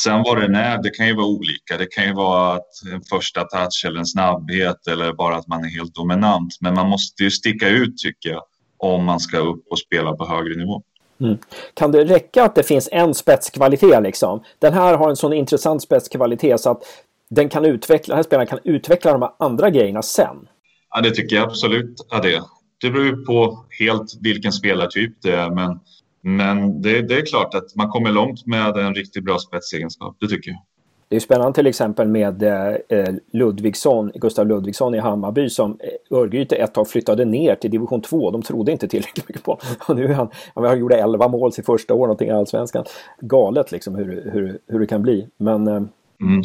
Sen 0.03 0.23
vad 0.23 0.41
den 0.41 0.55
är, 0.55 0.83
det 0.83 0.89
kan 0.89 1.07
ju 1.07 1.15
vara 1.15 1.25
olika. 1.25 1.77
Det 1.77 1.85
kan 1.85 2.05
ju 2.05 2.13
vara 2.13 2.53
att 2.53 2.67
en 2.93 3.01
första 3.01 3.43
touch 3.43 3.85
eller 3.85 3.99
en 3.99 4.05
snabbhet 4.05 4.87
eller 4.87 5.13
bara 5.13 5.35
att 5.35 5.47
man 5.47 5.63
är 5.63 5.69
helt 5.69 5.95
dominant. 5.95 6.57
Men 6.61 6.73
man 6.73 6.89
måste 6.89 7.23
ju 7.23 7.31
sticka 7.31 7.69
ut 7.69 7.97
tycker 7.97 8.29
jag 8.29 8.43
om 8.77 9.05
man 9.05 9.19
ska 9.19 9.37
upp 9.37 9.67
och 9.69 9.79
spela 9.79 10.13
på 10.13 10.25
högre 10.25 10.55
nivå. 10.55 10.83
Mm. 11.21 11.37
Kan 11.73 11.91
det 11.91 12.05
räcka 12.05 12.43
att 12.43 12.55
det 12.55 12.63
finns 12.63 12.89
en 12.91 13.13
spetskvalitet 13.13 14.03
liksom? 14.03 14.43
Den 14.59 14.73
här 14.73 14.97
har 14.97 15.09
en 15.09 15.15
sån 15.15 15.33
intressant 15.33 15.81
spetskvalitet 15.81 16.61
så 16.61 16.71
att 16.71 16.83
den 17.29 17.49
kan 17.49 17.65
utveckla, 17.65 18.11
den 18.11 18.17
här 18.17 18.23
spelaren 18.23 18.47
kan 18.47 18.59
utveckla 18.63 19.11
de 19.11 19.21
här 19.21 19.31
andra 19.39 19.69
grejerna 19.69 20.01
sen? 20.01 20.47
Ja, 20.89 21.01
det 21.01 21.11
tycker 21.11 21.35
jag 21.35 21.45
absolut 21.45 21.95
är 22.11 22.21
det. 22.21 22.41
Det 22.81 22.89
beror 22.89 23.25
på 23.25 23.65
helt 23.79 24.17
vilken 24.21 24.51
spelartyp 24.51 25.13
det 25.21 25.31
är, 25.31 25.49
men 25.49 25.79
men 26.21 26.81
det, 26.81 27.01
det, 27.01 27.15
är 27.15 27.25
klart 27.25 27.53
att 27.53 27.75
man 27.75 27.89
kommer 27.89 28.11
långt 28.11 28.45
med 28.45 28.77
en 28.77 28.95
riktigt 28.95 29.23
bra 29.23 29.37
spetsegenskap, 29.39 30.15
det 30.19 30.27
tycker 30.27 30.51
jag. 30.51 30.61
Det 31.09 31.15
är 31.15 31.19
spännande 31.19 31.53
till 31.53 31.67
exempel 31.67 32.07
med 32.07 32.43
eh, 32.43 33.13
Ludvigsson, 33.31 34.11
Gustav 34.15 34.47
Ludvigsson 34.47 34.95
i 34.95 34.99
Hammarby 34.99 35.49
som 35.49 35.71
eh, 35.79 36.17
Örgryte 36.17 36.55
ett 36.55 36.73
tag 36.73 36.89
flyttade 36.89 37.25
ner 37.25 37.55
till 37.55 37.71
division 37.71 38.01
2. 38.01 38.31
De 38.31 38.41
trodde 38.41 38.71
inte 38.71 38.87
tillräckligt 38.87 39.27
mycket 39.27 39.43
på 39.43 39.59
Och 39.87 39.95
nu 39.95 40.05
är 40.05 40.13
han, 40.13 40.29
han 40.55 40.79
gjorde 40.79 40.97
11 40.97 41.27
mål 41.27 41.53
sitt 41.53 41.65
första 41.65 41.93
år 41.93 42.01
någonting 42.01 42.27
i 42.27 42.31
Allsvenskan. 42.31 42.85
Galet 43.19 43.71
liksom 43.71 43.95
hur, 43.95 44.31
hur, 44.33 44.59
hur 44.67 44.79
det 44.79 44.87
kan 44.87 45.01
bli. 45.01 45.27
Men, 45.37 45.67
eh... 45.67 45.73
mm. 46.21 46.41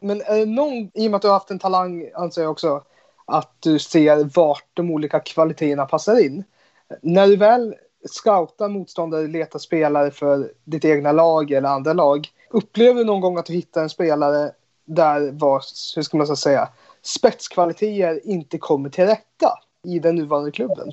Men 0.00 0.22
någon, 0.54 0.90
i 0.94 1.06
och 1.06 1.10
med 1.10 1.14
att 1.14 1.22
du 1.22 1.28
har 1.28 1.34
haft 1.34 1.50
en 1.50 1.58
talang 1.58 2.10
anser 2.14 2.42
jag 2.42 2.50
också, 2.50 2.82
att 3.26 3.56
du 3.60 3.78
ser 3.78 4.24
vart 4.34 4.66
de 4.74 4.90
olika 4.90 5.20
kvaliteterna 5.20 5.86
passar 5.86 6.24
in. 6.24 6.44
När 7.02 7.26
du 7.26 7.36
väl 7.36 7.74
scoutar 8.08 8.68
motståndare, 8.68 9.26
letar 9.26 9.58
spelare 9.58 10.10
för 10.10 10.52
ditt 10.64 10.84
egna 10.84 11.12
lag 11.12 11.50
eller 11.50 11.68
andra 11.68 11.92
lag. 11.92 12.28
Upplever 12.50 12.98
du 12.98 13.04
någon 13.04 13.20
gång 13.20 13.38
att 13.38 13.46
du 13.46 13.52
hittar 13.52 13.82
en 13.82 13.90
spelare 13.90 14.52
där 14.84 15.30
vars 15.32 15.96
hur 15.96 16.02
ska 16.02 16.16
man 16.16 16.36
säga, 16.36 16.68
spetskvaliteter 17.02 18.26
inte 18.26 18.58
kommer 18.58 18.88
till 18.88 19.04
rätta 19.04 19.58
i 19.84 19.98
den 19.98 20.14
nuvarande 20.14 20.50
klubben? 20.50 20.88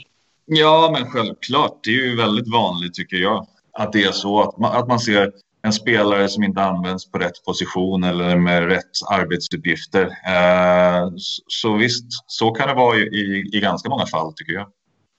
Ja, 0.45 0.89
men 0.93 1.11
självklart. 1.11 1.79
Det 1.83 1.89
är 1.89 2.05
ju 2.05 2.17
väldigt 2.17 2.53
vanligt 2.53 2.93
tycker 2.93 3.17
jag. 3.17 3.47
Att 3.71 3.93
det 3.93 4.03
är 4.03 4.11
så 4.11 4.41
att 4.41 4.57
man, 4.57 4.77
att 4.77 4.87
man 4.87 4.99
ser 4.99 5.31
en 5.63 5.73
spelare 5.73 6.29
som 6.29 6.43
inte 6.43 6.61
används 6.61 7.11
på 7.11 7.17
rätt 7.17 7.45
position 7.45 8.03
eller 8.03 8.37
med 8.37 8.67
rätt 8.67 8.91
arbetsuppgifter. 9.09 10.03
Eh, 10.05 11.09
så, 11.47 11.73
visst, 11.75 12.05
så 12.27 12.51
kan 12.51 12.67
det 12.67 12.73
vara 12.73 12.97
i, 12.97 13.49
i 13.53 13.59
ganska 13.59 13.89
många 13.89 14.05
fall 14.05 14.33
tycker 14.33 14.53
jag. 14.53 14.67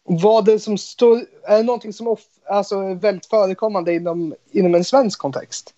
Vad 0.08 0.44
det 0.44 0.58
som 0.58 0.78
står, 0.78 1.22
är 1.48 1.56
det 1.56 1.62
någonting 1.62 1.92
som 1.92 2.08
off, 2.08 2.20
alltså, 2.50 2.76
är 2.76 2.94
väldigt 2.94 3.26
förekommande 3.26 3.94
inom, 3.94 4.34
inom 4.52 4.74
en 4.74 4.84
svensk 4.84 5.18
kontext? 5.18 5.74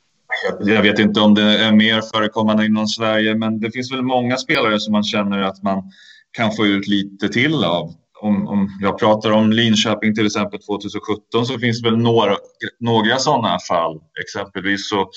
Jag 0.61 0.83
vet 0.83 0.99
inte 0.99 1.21
om 1.21 1.35
det 1.35 1.59
är 1.59 1.73
mer 1.73 2.01
förekommande 2.01 2.67
inom 2.67 2.87
Sverige, 2.87 3.35
men 3.35 3.61
det 3.61 3.71
finns 3.71 3.93
väl 3.93 4.03
många 4.03 4.37
spelare 4.37 4.81
som 4.81 4.93
man 4.93 5.05
känner 5.05 5.43
att 5.43 5.63
man 5.63 5.83
kan 6.31 6.53
få 6.53 6.67
ut 6.67 6.89
lite 6.89 7.29
till 7.29 7.65
av. 7.65 7.95
Om, 8.21 8.49
om 8.49 8.69
jag 8.81 8.99
pratar 8.99 9.31
om 9.31 9.53
Linköping 9.53 10.15
till 10.15 10.27
exempel 10.27 10.61
2017 10.63 11.47
så 11.47 11.59
finns 11.59 11.83
det 11.83 11.91
väl 11.91 11.99
några, 11.99 12.37
några 12.81 13.19
sådana 13.19 13.59
fall. 13.69 14.01
Exempelvis 14.21 14.89
så, 14.89 15.11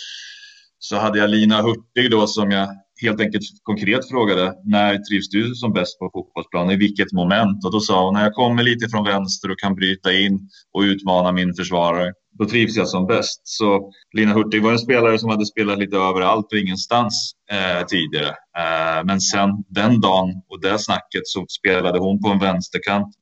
så 0.79 0.97
hade 0.97 1.19
jag 1.19 1.29
Lina 1.29 1.61
Hurtig 1.61 2.11
då 2.11 2.27
som 2.27 2.51
jag 2.51 2.67
helt 3.01 3.21
enkelt 3.21 3.43
konkret 3.63 4.09
frågade 4.09 4.53
när 4.65 4.97
trivs 4.97 5.29
du 5.29 5.55
som 5.55 5.73
bäst 5.73 5.99
på 5.99 6.09
fotbollsplanen, 6.13 6.71
I 6.71 6.75
vilket 6.75 7.11
moment? 7.11 7.65
Och 7.65 7.71
då 7.71 7.79
sa 7.79 8.05
hon 8.05 8.13
när 8.13 8.23
jag 8.23 8.33
kommer 8.33 8.63
lite 8.63 8.89
från 8.89 9.05
vänster 9.05 9.51
och 9.51 9.59
kan 9.59 9.75
bryta 9.75 10.13
in 10.13 10.49
och 10.73 10.81
utmana 10.81 11.31
min 11.31 11.53
försvarare. 11.53 12.13
Då 12.31 12.45
trivs 12.45 12.75
jag 12.75 12.87
som 12.87 13.07
bäst. 13.07 13.41
Så 13.43 13.91
Lina 14.13 14.33
Hurtig 14.33 14.63
var 14.63 14.71
en 14.71 14.79
spelare 14.79 15.19
som 15.19 15.29
hade 15.29 15.45
spelat 15.45 15.79
lite 15.79 15.97
överallt 15.97 16.51
och 16.51 16.57
ingenstans 16.57 17.35
eh, 17.51 17.85
tidigare. 17.85 18.29
Eh, 18.29 19.03
men 19.05 19.21
sen 19.21 19.49
den 19.69 20.01
dagen 20.01 20.29
och 20.49 20.61
det 20.61 20.79
snacket 20.79 21.21
så 21.27 21.45
spelade 21.49 21.99
hon 21.99 22.21
på 22.21 22.29
en 22.29 22.39
vänsterkant 22.39 23.15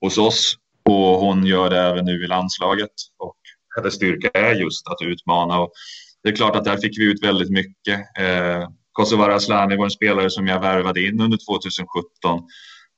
hos 0.00 0.18
oss 0.18 0.54
och 0.88 1.20
hon 1.20 1.46
gör 1.46 1.70
det 1.70 1.80
även 1.80 2.04
nu 2.04 2.24
i 2.24 2.26
landslaget. 2.26 2.90
Och 3.18 3.36
hennes 3.76 3.94
styrka 3.94 4.28
är 4.34 4.54
just 4.54 4.88
att 4.88 5.02
utmana. 5.02 5.60
Och 5.60 5.72
det 6.22 6.28
är 6.28 6.36
klart 6.36 6.56
att 6.56 6.64
där 6.64 6.76
fick 6.76 6.98
vi 6.98 7.04
ut 7.04 7.24
väldigt 7.24 7.50
mycket. 7.50 7.98
Eh, 8.18 8.68
Kosovare 8.92 9.34
Asllani 9.34 9.76
var 9.76 9.84
en 9.84 9.90
spelare 9.90 10.30
som 10.30 10.46
jag 10.46 10.60
värvade 10.60 11.06
in 11.06 11.20
under 11.20 11.38
2017. 11.48 12.40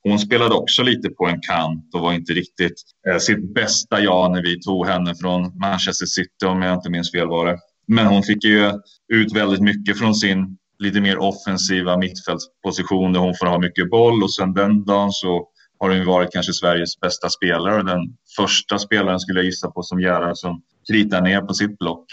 Hon 0.03 0.19
spelade 0.19 0.55
också 0.55 0.83
lite 0.83 1.09
på 1.09 1.27
en 1.27 1.41
kant 1.41 1.95
och 1.95 2.01
var 2.01 2.13
inte 2.13 2.33
riktigt 2.33 2.81
eh, 3.09 3.17
sitt 3.17 3.53
bästa 3.53 4.01
jag 4.01 4.31
när 4.31 4.41
vi 4.41 4.61
tog 4.61 4.87
henne 4.87 5.15
från 5.15 5.59
Manchester 5.59 6.05
City 6.05 6.45
om 6.45 6.61
jag 6.61 6.73
inte 6.73 6.89
minns 6.89 7.11
fel 7.11 7.27
var 7.27 7.45
det. 7.45 7.57
Men 7.87 8.07
hon 8.07 8.23
fick 8.23 8.43
ju 8.43 8.71
ut 9.13 9.35
väldigt 9.35 9.61
mycket 9.61 9.97
från 9.97 10.15
sin 10.15 10.57
lite 10.79 11.01
mer 11.01 11.17
offensiva 11.17 11.97
mittfältsposition 11.97 13.13
där 13.13 13.19
hon 13.19 13.35
får 13.39 13.45
ha 13.45 13.59
mycket 13.59 13.89
boll 13.89 14.23
och 14.23 14.33
sen 14.33 14.53
den 14.53 14.85
dagen 14.85 15.11
så 15.11 15.47
har 15.79 15.89
hon 15.89 16.05
varit 16.05 16.33
kanske 16.33 16.53
Sveriges 16.53 16.99
bästa 16.99 17.29
spelare 17.29 17.75
och 17.75 17.85
den 17.85 18.01
första 18.35 18.79
spelaren 18.79 19.19
skulle 19.19 19.39
jag 19.39 19.45
gissa 19.45 19.71
på 19.71 19.83
som 19.83 19.99
Gerhardsson 19.99 20.61
kritar 20.91 21.21
ner 21.21 21.41
på 21.41 21.53
sitt 21.53 21.77
block. 21.77 22.05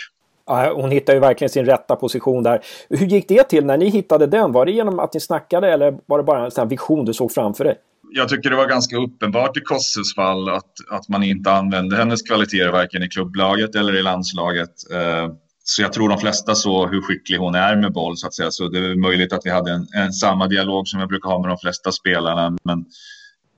Ja, 0.50 0.72
hon 0.74 0.90
hittar 0.90 1.14
ju 1.14 1.20
verkligen 1.20 1.50
sin 1.50 1.64
rätta 1.64 1.96
position 1.96 2.42
där. 2.42 2.60
Hur 2.88 3.06
gick 3.06 3.28
det 3.28 3.42
till 3.48 3.66
när 3.66 3.76
ni 3.76 3.88
hittade 3.88 4.26
den? 4.26 4.52
Var 4.52 4.66
det 4.66 4.72
genom 4.72 4.98
att 4.98 5.14
ni 5.14 5.20
snackade 5.20 5.72
eller 5.72 5.98
var 6.06 6.18
det 6.18 6.24
bara 6.24 6.44
en 6.44 6.50
sån 6.50 6.68
vision 6.68 7.04
du 7.04 7.14
såg 7.14 7.32
framför 7.32 7.64
dig? 7.64 7.76
Jag 8.12 8.28
tycker 8.28 8.50
det 8.50 8.56
var 8.56 8.66
ganska 8.66 8.96
uppenbart 8.96 9.56
i 9.56 9.60
Kosses 9.60 10.14
fall 10.14 10.48
att, 10.48 10.72
att 10.90 11.08
man 11.08 11.22
inte 11.22 11.52
använde 11.52 11.96
hennes 11.96 12.22
kvaliteter 12.22 12.72
varken 12.72 13.02
i 13.02 13.08
klubblaget 13.08 13.74
eller 13.74 13.96
i 13.96 14.02
landslaget. 14.02 14.70
Eh, 14.92 15.28
så 15.64 15.82
jag 15.82 15.92
tror 15.92 16.08
de 16.08 16.18
flesta 16.18 16.54
såg 16.54 16.90
hur 16.90 17.02
skicklig 17.02 17.38
hon 17.38 17.54
är 17.54 17.76
med 17.76 17.92
boll 17.92 18.16
så 18.16 18.26
att 18.26 18.34
säga. 18.34 18.50
Så 18.50 18.68
det 18.68 18.78
är 18.78 18.94
möjligt 18.94 19.32
att 19.32 19.42
vi 19.44 19.50
hade 19.50 19.72
en, 19.72 19.86
en 19.94 20.12
samma 20.12 20.46
dialog 20.46 20.88
som 20.88 21.00
jag 21.00 21.08
brukar 21.08 21.30
ha 21.30 21.38
med 21.40 21.50
de 21.50 21.58
flesta 21.58 21.92
spelarna. 21.92 22.56
Men 22.64 22.78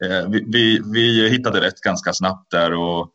eh, 0.04 0.28
vi, 0.28 0.44
vi, 0.46 0.80
vi 0.92 1.28
hittade 1.28 1.60
rätt 1.60 1.80
ganska 1.80 2.12
snabbt 2.12 2.50
där 2.50 2.74
och 2.74 3.08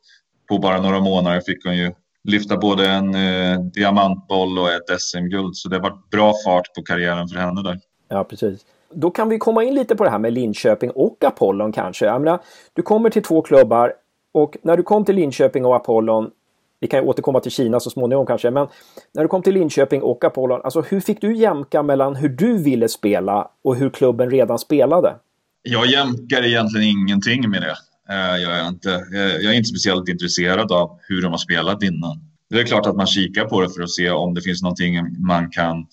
på 0.50 0.60
bara 0.60 0.82
några 0.82 1.00
månader 1.00 1.42
fick 1.42 1.66
hon 1.66 1.78
ju 1.78 1.92
lyfta 2.28 2.58
både 2.58 2.90
en 2.90 3.16
eh, 3.16 3.60
diamantboll 3.60 4.60
och 4.60 4.70
ett 4.72 5.02
SM-guld. 5.02 5.56
Så 5.56 5.70
det 5.70 5.80
var 5.80 5.98
bra 6.12 6.34
fart 6.46 6.74
på 6.76 6.84
karriären 6.84 7.28
för 7.28 7.40
henne 7.40 7.64
där. 7.64 7.80
Ja, 8.10 8.24
precis. 8.24 8.66
Då 8.94 9.12
kan 9.12 9.30
vi 9.30 9.38
komma 9.38 9.64
in 9.64 9.76
lite 9.76 9.96
på 9.96 10.04
det 10.04 10.10
här 10.10 10.20
med 10.20 10.34
Linköping 10.34 10.90
och 10.90 11.24
Apollon 11.24 11.72
kanske. 11.72 12.06
Jag 12.06 12.22
menar, 12.22 12.40
du 12.74 12.82
kommer 12.82 13.10
till 13.10 13.24
två 13.24 13.42
klubbar 13.42 13.94
och 14.32 14.58
när 14.62 14.78
du 14.78 14.84
kom 14.84 15.06
till 15.06 15.16
Linköping 15.16 15.66
och 15.66 15.76
Apollon 15.76 16.32
vi 16.80 16.88
kan 16.88 17.00
ju 17.00 17.06
återkomma 17.06 17.40
till 17.40 17.52
Kina 17.52 17.80
så 17.80 17.90
småningom 17.90 18.26
kanske, 18.26 18.52
men 18.52 18.68
när 19.14 19.22
du 19.22 19.28
kom 19.28 19.44
till 19.44 19.54
Linköping 19.54 20.02
och 20.02 20.24
Apollon, 20.24 20.62
alltså 20.64 20.82
hur 20.82 21.00
fick 21.00 21.22
du 21.22 21.36
jämka 21.36 21.84
mellan 21.84 22.16
hur 22.16 22.30
du 22.30 22.58
ville 22.58 22.88
spela 22.88 23.48
och 23.64 23.76
hur 23.76 23.90
klubben 23.90 24.30
redan 24.32 24.60
spelade? 24.60 25.16
Jag 25.62 25.86
jämkar 25.86 26.46
egentligen 26.46 26.88
ingenting 26.88 27.50
med 27.50 27.62
det. 27.62 27.76
Eh, 28.10 28.42
jag 28.42 28.60
är, 28.60 28.68
inte, 28.68 28.94
eh, 28.94 29.20
jag 29.20 29.54
är 29.54 29.58
inte 29.58 29.70
speciellt 29.70 30.10
intresserad 30.10 30.72
av 30.72 31.00
hur 31.08 31.22
de 31.22 31.32
har 31.32 31.38
spelat 31.38 31.84
innan. 31.84 32.22
Det 32.50 32.60
är 32.60 32.66
klart 32.66 32.86
att 32.86 32.96
man 32.96 33.08
kikar 33.08 33.46
på 33.46 33.62
det 33.62 33.70
för 33.70 33.82
att 33.82 33.92
se 33.92 34.10
om 34.10 34.34
det 34.34 34.42
finns 34.42 34.62
någonting 34.62 35.26
man 35.28 35.50
kan 35.50 35.88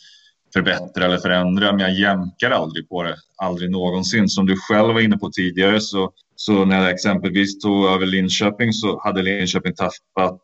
förbättra 0.53 1.05
eller 1.05 1.19
förändra, 1.19 1.73
men 1.73 1.81
jag 1.81 1.95
jämkar 1.95 2.51
aldrig 2.51 2.89
på 2.89 3.03
det, 3.03 3.17
aldrig 3.37 3.71
någonsin. 3.71 4.29
Som 4.29 4.47
du 4.47 4.57
själv 4.57 4.95
var 4.95 5.01
inne 5.01 5.17
på 5.17 5.31
tidigare 5.31 5.81
så, 5.81 6.13
så 6.37 6.65
när 6.65 6.83
jag 6.83 6.91
exempelvis 6.91 7.59
tog 7.59 7.87
över 7.87 8.07
Linköping 8.07 8.73
så 8.73 9.01
hade 9.05 9.23
Linköping 9.23 9.75
tappat 9.75 10.41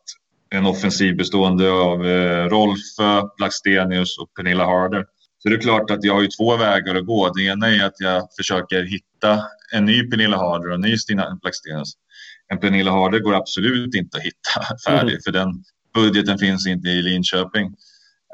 en 0.49 0.65
offensiv 0.65 1.17
bestående 1.17 1.71
av 1.71 2.07
eh, 2.07 2.45
Rolfö, 2.45 3.27
Blackstenius 3.37 4.17
och 4.17 4.33
Pernilla 4.33 4.65
Harder. 4.65 5.05
Så 5.43 5.49
det 5.49 5.55
är 5.55 5.59
klart 5.59 5.91
att 5.91 6.03
jag 6.03 6.13
har 6.13 6.21
ju 6.21 6.27
två 6.27 6.57
vägar 6.57 6.95
att 6.95 7.05
gå. 7.05 7.29
Det 7.29 7.43
ena 7.43 7.67
är 7.67 7.85
att 7.85 7.99
jag 7.99 8.27
försöker 8.37 8.83
hitta 8.83 9.43
en 9.73 9.85
ny 9.85 10.09
Pernilla 10.09 10.37
Harder 10.37 10.69
och 10.69 10.75
en 10.75 10.81
ny 10.81 10.97
Stina 10.97 11.37
Blackstenius. 11.41 11.93
En 12.47 12.59
Pernilla 12.59 12.91
Harder 12.91 13.19
går 13.19 13.35
absolut 13.35 13.95
inte 13.95 14.17
att 14.17 14.23
hitta 14.23 14.75
färdig 14.87 15.11
mm. 15.11 15.21
för 15.25 15.31
den 15.31 15.63
budgeten 15.93 16.37
finns 16.37 16.67
inte 16.67 16.89
i 16.89 17.01
Linköping. 17.01 17.65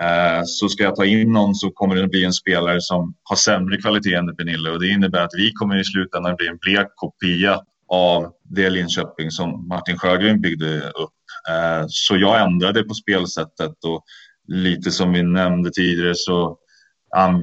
Eh, 0.01 0.41
så 0.45 0.69
ska 0.69 0.83
jag 0.83 0.95
ta 0.95 1.05
in 1.05 1.33
någon 1.33 1.55
så 1.55 1.71
kommer 1.71 1.95
det 1.95 2.03
att 2.03 2.11
bli 2.11 2.25
en 2.25 2.33
spelare 2.33 2.81
som 2.81 3.13
har 3.23 3.35
sämre 3.35 3.77
kvalitet 3.77 4.13
än 4.13 4.35
Pernilla 4.35 4.71
och 4.71 4.79
det 4.79 4.87
innebär 4.87 5.21
att 5.21 5.33
vi 5.37 5.51
kommer 5.51 5.79
i 5.79 5.83
slutändan 5.83 6.35
bli 6.35 6.47
en 6.47 6.57
blek 6.57 6.87
kopia 6.95 7.61
av 7.87 8.31
det 8.43 8.69
Linköping 8.69 9.31
som 9.31 9.67
Martin 9.67 9.97
Sjögren 9.97 10.41
byggde 10.41 10.79
upp. 10.79 11.17
Eh, 11.49 11.85
så 11.87 12.17
jag 12.17 12.41
ändrade 12.41 12.83
på 12.83 12.93
spelsättet 12.93 13.83
och 13.85 14.03
lite 14.47 14.91
som 14.91 15.13
vi 15.13 15.23
nämnde 15.23 15.71
tidigare 15.71 16.13
så 16.15 16.57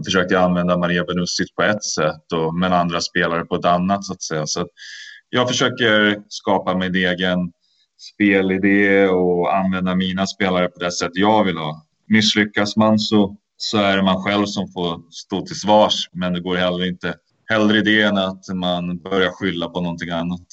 försökte 0.05 0.41
använda 0.41 0.79
Maria 0.79 1.05
Benusic 1.05 1.55
på 1.57 1.63
ett 1.63 1.85
sätt 1.85 2.33
och, 2.33 2.55
men 2.55 2.73
andra 2.73 3.01
spelare 3.01 3.45
på 3.45 3.55
ett 3.55 3.65
annat 3.65 4.05
så 4.05 4.13
att 4.13 4.23
säga. 4.23 4.47
Så 4.47 4.61
att 4.61 4.69
jag 5.29 5.49
försöker 5.49 6.23
skapa 6.29 6.75
min 6.75 6.95
egen 6.95 7.39
spelidé 8.13 9.07
och 9.09 9.57
använda 9.57 9.95
mina 9.95 10.27
spelare 10.27 10.69
på 10.69 10.79
det 10.79 10.93
sätt 10.93 11.11
jag 11.15 11.45
vill 11.45 11.57
ha. 11.57 11.87
Misslyckas 12.09 12.77
man 12.77 12.99
så, 12.99 13.37
så 13.57 13.79
är 13.79 13.97
det 13.97 14.03
man 14.03 14.23
själv 14.23 14.47
som 14.47 14.73
får 14.73 15.03
stå 15.11 15.47
till 15.47 15.61
svars, 15.61 16.09
men 16.13 16.33
det 16.33 16.41
går 16.41 16.57
heller 16.57 16.89
inte 16.89 17.15
hellre 17.47 17.81
det 17.81 18.03
än 18.03 18.19
att 18.19 18.49
man 18.55 18.99
börjar 18.99 19.31
skylla 19.31 19.69
på 19.69 19.81
någonting 19.81 20.11
annat. 20.11 20.47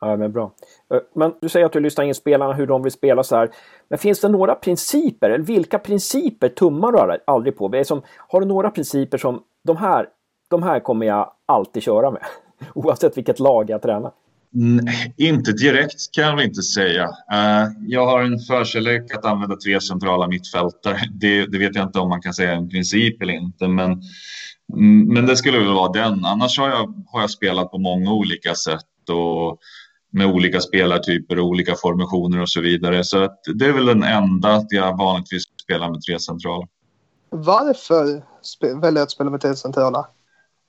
Ja, 0.00 0.16
men 0.16 0.32
bra. 0.32 0.52
Eh, 0.94 1.00
men 1.14 1.34
du 1.40 1.48
säger 1.48 1.66
att 1.66 1.72
du 1.72 1.80
lyssnar 1.80 2.04
in 2.04 2.14
spelarna, 2.14 2.52
hur 2.52 2.66
de 2.66 2.82
vill 2.82 2.92
spela 2.92 3.22
så 3.22 3.36
här. 3.36 3.50
Men 3.88 3.98
finns 3.98 4.20
det 4.20 4.28
några 4.28 4.54
principer, 4.54 5.30
eller 5.30 5.44
vilka 5.44 5.78
principer 5.78 6.48
tummar 6.48 6.92
du 6.92 7.18
aldrig 7.26 7.56
på? 7.56 7.84
Som, 7.84 8.02
har 8.28 8.40
du 8.40 8.46
några 8.46 8.70
principer 8.70 9.18
som 9.18 9.42
de 9.64 9.76
här, 9.76 10.08
de 10.50 10.62
här 10.62 10.80
kommer 10.80 11.06
jag 11.06 11.32
alltid 11.46 11.82
köra 11.82 12.10
med? 12.10 12.22
Oavsett 12.74 13.16
vilket 13.16 13.40
lag 13.40 13.70
jag 13.70 13.82
tränar. 13.82 14.12
Nej, 14.58 15.14
inte 15.16 15.52
direkt 15.52 16.12
kan 16.12 16.24
jag 16.24 16.36
väl 16.36 16.44
inte 16.44 16.62
säga. 16.62 17.04
Eh, 17.32 17.68
jag 17.86 18.06
har 18.06 18.22
en 18.22 18.38
förkärlek 18.38 19.14
att 19.14 19.24
använda 19.24 19.56
tre 19.56 19.80
centrala 19.80 20.28
mittfältare. 20.28 20.98
Det, 21.10 21.46
det, 21.46 21.58
vet 21.58 21.74
jag 21.74 21.86
inte 21.86 21.98
om 21.98 22.08
man 22.08 22.22
kan 22.22 22.34
säga 22.34 22.52
en 22.52 22.68
princip 22.68 23.22
eller 23.22 23.32
inte, 23.32 23.68
men, 23.68 24.02
mm, 24.72 25.14
men 25.14 25.26
det 25.26 25.36
skulle 25.36 25.58
väl 25.58 25.72
vara 25.72 25.92
den. 25.92 26.24
Annars 26.24 26.58
har 26.58 26.68
jag, 26.68 27.04
har 27.06 27.20
jag 27.20 27.30
spelat 27.30 27.70
på 27.70 27.78
många 27.78 28.12
olika 28.12 28.54
sätt 28.54 29.10
och 29.10 29.58
med 30.12 30.26
olika 30.26 30.60
spelartyper 30.60 31.38
och 31.38 31.46
olika 31.46 31.74
formationer 31.74 32.40
och 32.40 32.48
så 32.48 32.60
vidare. 32.60 33.04
Så 33.04 33.28
det 33.54 33.66
är 33.66 33.72
väl 33.72 33.86
den 33.86 34.02
enda 34.02 34.54
att 34.54 34.66
jag 34.72 34.98
vanligtvis 34.98 35.42
spelar 35.62 35.90
med 35.90 36.02
tre 36.02 36.18
centrala. 36.18 36.66
Varför 37.30 38.04
väljer 38.80 38.92
du 38.92 39.00
att 39.00 39.10
spela 39.10 39.30
med 39.30 39.40
tre 39.40 39.56
centrala? 39.56 40.06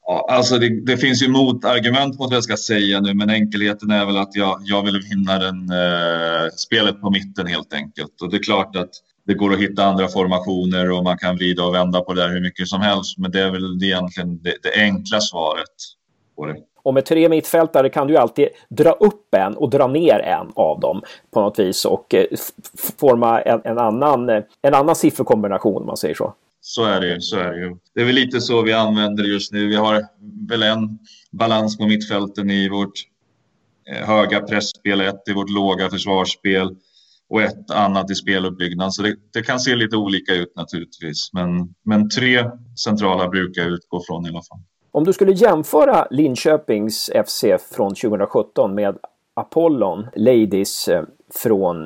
Ja, 0.05 0.27
alltså 0.29 0.57
det, 0.57 0.85
det, 0.85 0.97
finns 0.97 1.23
ju 1.23 1.29
motargument 1.29 2.19
mot 2.19 2.29
vad 2.29 2.35
jag 2.35 2.43
ska 2.43 2.57
säga 2.57 2.99
nu, 2.99 3.13
men 3.13 3.29
enkelheten 3.29 3.91
är 3.91 4.05
väl 4.05 4.17
att 4.17 4.35
jag, 4.35 4.61
jag 4.63 4.83
vill 4.83 5.01
vinna 5.09 5.39
den, 5.39 5.69
eh, 5.69 6.49
spelet 6.55 7.01
på 7.01 7.09
mitten 7.09 7.47
helt 7.47 7.73
enkelt. 7.73 8.21
Och 8.21 8.29
det 8.29 8.37
är 8.37 8.43
klart 8.43 8.75
att 8.75 8.89
det 9.25 9.33
går 9.33 9.53
att 9.53 9.59
hitta 9.59 9.85
andra 9.85 10.07
formationer 10.07 10.91
och 10.91 11.03
man 11.03 11.17
kan 11.17 11.35
vrida 11.35 11.63
och 11.63 11.73
vända 11.73 12.01
på 12.01 12.13
det 12.13 12.27
hur 12.27 12.41
mycket 12.41 12.67
som 12.67 12.81
helst. 12.81 13.17
Men 13.17 13.31
det 13.31 13.41
är 13.41 13.51
väl 13.51 13.83
egentligen 13.83 14.41
det, 14.43 14.57
det 14.63 14.73
enkla 14.75 15.21
svaret 15.21 15.75
på 16.35 16.45
det. 16.45 16.55
Och 16.87 16.93
med 16.93 17.05
tre 17.05 17.29
mittfältare 17.29 17.89
kan 17.89 18.07
du 18.07 18.17
alltid 18.17 18.47
dra 18.69 18.91
upp 18.91 19.33
en 19.35 19.57
och 19.57 19.69
dra 19.69 19.87
ner 19.87 20.19
en 20.19 20.51
av 20.55 20.79
dem 20.79 21.01
på 21.33 21.41
något 21.41 21.59
vis 21.59 21.85
och 21.85 22.13
eh, 22.13 22.25
forma 22.99 23.41
en, 23.41 23.61
en, 23.63 23.77
annan, 23.77 24.29
eh, 24.29 24.43
en 24.61 24.73
annan 24.73 24.95
sifferkombination 24.95 25.81
om 25.81 25.85
man 25.85 25.97
säger 25.97 26.15
så. 26.15 26.33
Så 26.61 26.83
är 26.83 27.01
det 27.01 27.07
ju. 27.07 27.21
Så 27.21 27.39
är 27.39 27.51
det, 27.51 27.59
ju. 27.59 27.75
det 27.95 28.01
är 28.01 28.05
väl 28.05 28.15
lite 28.15 28.41
så 28.41 28.61
vi 28.61 28.73
använder 28.73 29.23
det 29.23 29.29
just 29.29 29.51
nu. 29.51 29.67
Vi 29.67 29.75
har 29.75 30.05
väl 30.49 30.63
en 30.63 30.99
balans 31.31 31.77
på 31.77 31.85
mittfälten 31.85 32.49
i 32.49 32.69
vårt 32.69 33.03
eh, 33.91 34.07
höga 34.07 34.39
pressspel, 34.39 35.01
ett 35.01 35.29
i 35.29 35.33
vårt 35.33 35.49
låga 35.49 35.89
försvarsspel 35.89 36.75
och 37.29 37.41
ett 37.41 37.71
annat 37.71 38.11
i 38.11 38.15
speluppbyggnad. 38.15 38.93
Så 38.93 39.01
det, 39.01 39.15
det, 39.33 39.43
kan 39.43 39.59
se 39.59 39.75
lite 39.75 39.95
olika 39.95 40.33
ut 40.33 40.55
naturligtvis. 40.55 41.29
Men, 41.33 41.73
men 41.85 42.09
tre 42.09 42.45
centrala 42.83 43.27
brukar 43.27 43.61
jag 43.61 43.71
utgå 43.71 44.03
från 44.07 44.25
i 44.25 44.29
alla 44.29 44.41
fall. 44.41 44.59
Om 44.97 45.03
du 45.03 45.13
skulle 45.13 45.31
jämföra 45.31 46.07
Linköpings 46.11 47.09
FC 47.25 47.43
från 47.71 47.95
2017 47.95 48.75
med 48.75 48.97
Apollon 49.33 50.07
Ladies 50.15 50.87
eh, 50.87 51.03
från 51.33 51.85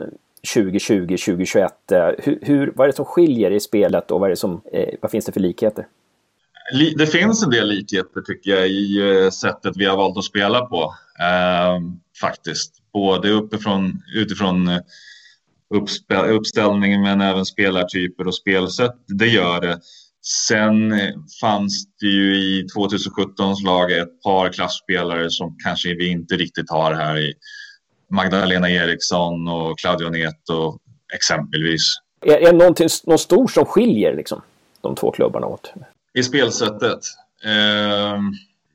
2020, 0.53 1.17
2021. 1.17 1.73
Hur, 2.17 2.39
hur, 2.41 2.73
vad 2.75 2.85
är 2.85 2.91
det 2.91 2.95
som 2.95 3.05
skiljer 3.05 3.51
i 3.51 3.59
spelet 3.59 4.11
och 4.11 4.19
vad, 4.19 4.27
är 4.27 4.29
det 4.29 4.35
som, 4.35 4.61
eh, 4.73 4.95
vad 5.01 5.11
finns 5.11 5.25
det 5.25 5.31
för 5.31 5.39
likheter? 5.39 5.87
Det 6.97 7.07
finns 7.07 7.43
en 7.43 7.49
del 7.49 7.67
likheter 7.67 8.21
tycker 8.21 8.51
jag 8.51 8.67
i 8.67 9.19
eh, 9.23 9.29
sättet 9.29 9.77
vi 9.77 9.85
har 9.85 9.97
valt 9.97 10.17
att 10.17 10.23
spela 10.23 10.65
på. 10.65 10.95
Eh, 11.19 11.79
faktiskt. 12.21 12.73
Både 12.93 13.29
uppifrån, 13.29 14.01
utifrån 14.15 14.67
eh, 14.67 14.79
uppställningen 16.29 17.01
men 17.01 17.21
även 17.21 17.45
spelartyper 17.45 18.27
och 18.27 18.35
spelsätt. 18.35 18.95
Det 19.07 19.27
gör 19.27 19.61
det. 19.61 19.79
Sen 20.21 20.93
fanns 21.41 21.85
det 21.99 22.07
ju 22.07 22.35
i 22.35 22.67
2017 22.75 23.55
lag 23.65 23.91
ett 23.91 24.23
par 24.23 24.49
klassspelare 24.49 25.29
som 25.29 25.57
kanske 25.63 25.95
vi 25.95 26.07
inte 26.07 26.35
riktigt 26.35 26.69
har 26.69 26.93
här 26.93 27.17
i 27.17 27.33
Magdalena 28.11 28.69
Eriksson 28.69 29.47
och 29.47 29.79
Claudio 29.79 30.09
Neto 30.09 30.79
exempelvis. 31.13 31.81
Är, 32.25 32.33
är 32.33 32.53
det 32.53 32.87
någon 33.05 33.19
stor 33.19 33.47
som 33.47 33.65
skiljer 33.65 34.15
liksom, 34.15 34.41
de 34.81 34.95
två 34.95 35.11
klubbarna 35.11 35.47
åt? 35.47 35.73
I 36.13 36.23
spelsättet? 36.23 36.99
Eh, 37.45 38.19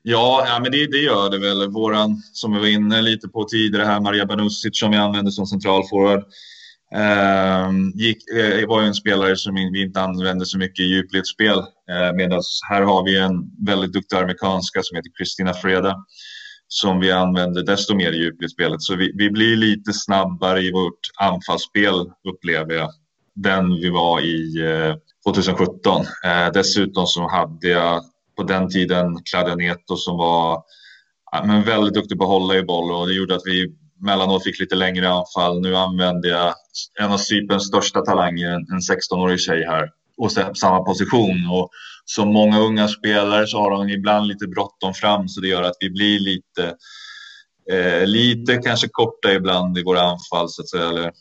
ja, 0.01 0.45
ja, 0.47 0.59
men 0.61 0.71
det, 0.71 0.87
det, 0.87 0.97
gör 0.97 1.29
det 1.29 1.39
väl. 1.39 1.69
Våran, 1.71 2.21
som 2.33 2.53
vi 2.53 2.59
var 2.59 2.67
inne 2.67 3.01
lite 3.01 3.27
på 3.27 3.43
tidigare 3.43 3.85
här, 3.85 3.99
Maria 3.99 4.25
Banusic 4.25 4.79
som 4.79 4.91
vi 4.91 4.97
använde 4.97 5.31
som 5.31 5.45
centralforward. 5.45 6.19
Eh, 6.19 6.25
Ehm, 6.95 7.91
gick, 7.95 8.17
eh, 8.29 8.67
var 8.67 8.81
ju 8.81 8.87
en 8.87 8.93
spelare 8.93 9.35
som 9.35 9.55
vi 9.55 9.81
inte 9.81 10.01
använde 10.01 10.45
så 10.45 10.57
mycket 10.57 10.79
i 10.79 10.87
djupledsspel. 10.87 11.57
Eh, 11.59 12.13
Medan 12.15 12.41
här 12.69 12.81
har 12.81 13.05
vi 13.05 13.17
en 13.17 13.65
väldigt 13.65 13.93
duktig 13.93 14.17
amerikanska 14.17 14.79
som 14.83 14.95
heter 14.95 15.11
Christina 15.17 15.53
Freda 15.53 15.95
som 16.67 16.99
vi 16.99 17.11
använder 17.11 17.63
desto 17.63 17.95
mer 17.95 18.11
i 18.11 18.17
djupledsspelet. 18.17 18.81
Så 18.81 18.95
vi, 18.95 19.11
vi, 19.15 19.29
blir 19.29 19.55
lite 19.55 19.93
snabbare 19.93 20.61
i 20.61 20.71
vårt 20.71 20.99
anfallsspel 21.19 22.11
upplever 22.29 22.73
jag. 22.73 22.89
Den 23.35 23.73
vi 23.73 23.89
var 23.89 24.21
i 24.21 24.59
eh, 24.65 24.95
2017. 25.27 26.05
Eh, 26.25 26.51
dessutom 26.53 27.07
så 27.07 27.29
hade 27.29 27.67
jag 27.67 28.03
på 28.37 28.43
den 28.43 28.69
tiden 28.69 29.19
Claudia 29.23 29.55
Neto 29.55 29.95
som 29.95 30.17
var 30.17 30.63
ja, 31.31 31.43
men 31.45 31.63
väldigt 31.63 31.93
duktig 31.93 32.17
på 32.17 32.23
att 32.23 32.29
hålla 32.29 32.55
i 32.55 32.63
boll 32.63 32.91
och 32.91 33.07
det 33.07 33.13
gjorde 33.13 33.35
att 33.35 33.45
vi 33.45 33.75
mellanåt 33.99 34.43
fick 34.43 34.59
lite 34.59 34.75
längre 34.75 35.09
anfall. 35.09 35.61
Nu 35.61 35.75
använder 35.75 36.29
jag 36.29 36.53
en 36.99 37.11
av 37.11 37.17
Cyperns 37.17 37.67
största 37.67 38.01
talanger, 38.01 38.51
en 38.51 38.79
16-årig 38.79 39.39
tjej 39.39 39.65
här 39.65 39.89
och 40.17 40.31
samma 40.57 40.83
position. 40.83 41.49
Och 41.51 41.69
som 42.05 42.33
många 42.33 42.59
unga 42.59 42.87
spelare 42.87 43.47
så 43.47 43.57
har 43.57 43.71
de 43.71 43.89
ibland 43.89 44.27
lite 44.27 44.47
bråttom 44.47 44.93
fram 44.93 45.27
så 45.27 45.41
det 45.41 45.47
gör 45.47 45.63
att 45.63 45.77
vi 45.79 45.89
blir 45.89 46.19
lite, 46.19 46.75
eh, 47.71 48.05
lite 48.05 48.57
kanske 48.57 48.87
korta 48.91 49.33
ibland 49.33 49.77
i 49.77 49.83
våra 49.83 50.01
anfall 50.01 50.49
så 50.49 50.61
att 50.61 50.69
säga. 50.69 50.89
Eller, 50.89 51.11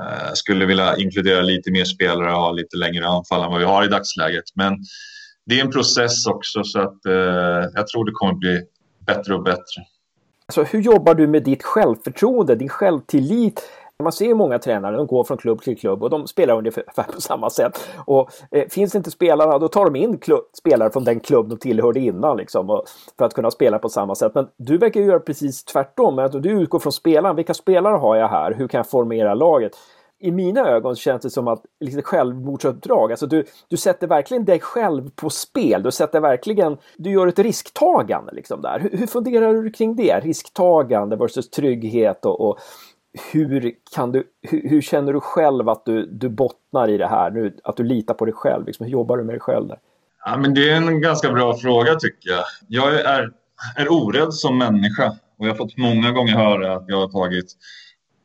eh, 0.00 0.32
skulle 0.34 0.66
vilja 0.66 0.96
inkludera 0.96 1.42
lite 1.42 1.70
mer 1.70 1.84
spelare 1.84 2.32
och 2.32 2.40
ha 2.40 2.52
lite 2.52 2.76
längre 2.76 3.06
anfall 3.06 3.42
än 3.42 3.50
vad 3.50 3.58
vi 3.58 3.64
har 3.64 3.84
i 3.84 3.88
dagsläget. 3.88 4.44
Men 4.54 4.72
det 5.46 5.60
är 5.60 5.64
en 5.64 5.72
process 5.72 6.26
också 6.26 6.64
så 6.64 6.80
att 6.80 7.06
eh, 7.06 7.70
jag 7.74 7.86
tror 7.86 8.04
det 8.04 8.12
kommer 8.12 8.34
bli 8.34 8.62
bättre 9.06 9.34
och 9.34 9.42
bättre. 9.42 9.82
Alltså, 10.48 10.62
hur 10.62 10.80
jobbar 10.80 11.14
du 11.14 11.26
med 11.26 11.42
ditt 11.42 11.62
självförtroende, 11.62 12.54
din 12.54 12.68
självtillit? 12.68 13.62
Man 14.02 14.12
ser 14.12 14.26
ju 14.26 14.34
många 14.34 14.58
tränare, 14.58 14.96
de 14.96 15.06
går 15.06 15.24
från 15.24 15.36
klubb 15.36 15.62
till 15.62 15.78
klubb 15.78 16.02
och 16.02 16.10
de 16.10 16.26
spelar 16.26 16.56
ungefär 16.56 16.82
på 17.14 17.20
samma 17.20 17.50
sätt. 17.50 17.88
Och 18.04 18.30
eh, 18.50 18.68
finns 18.68 18.92
det 18.92 18.98
inte 18.98 19.10
spelarna, 19.10 19.58
då 19.58 19.68
tar 19.68 19.84
de 19.84 19.96
in 19.96 20.18
spelare 20.58 20.90
från 20.90 21.04
den 21.04 21.20
klubb 21.20 21.48
de 21.48 21.58
tillhörde 21.58 22.00
innan 22.00 22.36
liksom, 22.36 22.70
och, 22.70 22.84
för 23.18 23.24
att 23.24 23.34
kunna 23.34 23.50
spela 23.50 23.78
på 23.78 23.88
samma 23.88 24.14
sätt. 24.14 24.34
Men 24.34 24.48
du 24.56 24.78
verkar 24.78 25.00
göra 25.00 25.20
precis 25.20 25.64
tvärtom. 25.64 26.18
Att 26.18 26.42
du 26.42 26.50
utgår 26.50 26.78
från 26.78 26.92
spelaren. 26.92 27.36
Vilka 27.36 27.54
spelare 27.54 27.96
har 27.96 28.16
jag 28.16 28.28
här? 28.28 28.54
Hur 28.54 28.68
kan 28.68 28.78
jag 28.78 28.90
formera 28.90 29.34
laget? 29.34 29.72
I 30.18 30.30
mina 30.30 30.60
ögon 30.60 30.96
känns 30.96 31.22
det 31.22 31.30
som 31.30 31.48
att 31.48 31.62
liksom 31.80 32.02
självmordsuppdrag. 32.02 33.10
Alltså 33.10 33.26
du, 33.26 33.44
du 33.68 33.76
sätter 33.76 34.06
verkligen 34.06 34.44
dig 34.44 34.60
själv 34.60 35.10
på 35.10 35.30
spel. 35.30 35.82
Du 35.82 35.90
sätter 35.90 36.20
verkligen, 36.20 36.76
du 36.96 37.10
gör 37.10 37.26
ett 37.26 37.38
risktagande 37.38 38.32
liksom 38.32 38.62
där. 38.62 38.80
Hur, 38.80 38.98
hur 38.98 39.06
funderar 39.06 39.54
du 39.54 39.70
kring 39.70 39.96
det? 39.96 40.20
Risktagande 40.20 41.16
versus 41.16 41.50
trygghet 41.50 42.24
och, 42.24 42.40
och 42.40 42.58
hur, 43.32 43.72
kan 43.94 44.12
du, 44.12 44.24
hur, 44.42 44.68
hur, 44.68 44.80
känner 44.80 45.12
du 45.12 45.20
själv 45.20 45.68
att 45.68 45.84
du, 45.84 46.06
du 46.06 46.28
bottnar 46.28 46.88
i 46.88 46.98
det 46.98 47.06
här? 47.06 47.30
Nu, 47.30 47.56
att 47.64 47.76
du 47.76 47.82
litar 47.82 48.14
på 48.14 48.24
dig 48.24 48.34
själv? 48.34 48.66
Liksom, 48.66 48.86
hur 48.86 48.92
jobbar 48.92 49.16
du 49.16 49.24
med 49.24 49.34
dig 49.34 49.40
själv 49.40 49.68
där? 49.68 49.78
Ja, 50.24 50.36
men 50.36 50.54
det 50.54 50.70
är 50.70 50.76
en 50.76 51.00
ganska 51.00 51.32
bra 51.32 51.56
fråga 51.56 51.94
tycker 51.94 52.30
jag. 52.30 52.44
Jag 52.68 52.94
är, 52.94 53.30
är 53.76 53.92
orädd 53.92 54.34
som 54.34 54.58
människa 54.58 55.16
och 55.38 55.46
jag 55.46 55.50
har 55.50 55.56
fått 55.56 55.76
många 55.76 56.10
gånger 56.10 56.32
höra 56.32 56.76
att 56.76 56.84
jag 56.88 56.96
har 56.96 57.08
tagit 57.08 57.46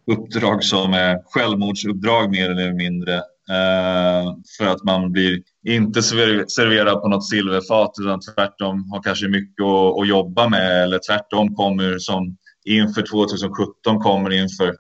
uppdrag 0.08 0.64
som 0.64 0.94
är 0.94 1.20
självmordsuppdrag 1.26 2.32
mer 2.32 2.50
eller 2.50 2.74
mindre. 2.74 3.16
Eh, 3.50 4.36
för 4.58 4.68
att 4.68 4.84
man 4.84 5.12
blir 5.12 5.40
inte 5.68 6.04
serverad 6.04 7.02
på 7.02 7.08
något 7.08 7.30
silverfat 7.30 7.92
utan 8.02 8.20
tvärtom 8.20 8.92
har 8.92 9.04
kanske 9.04 9.28
mycket 9.28 9.64
att, 9.64 10.00
att 10.00 10.08
jobba 10.08 10.50
med 10.50 10.84
eller 10.84 11.00
tvärtom 11.08 11.56
kommer 11.56 11.98
som 12.00 12.38
inför 12.66 13.02
2017 13.02 14.00
kommer 14.00 14.30
inför 14.30 14.76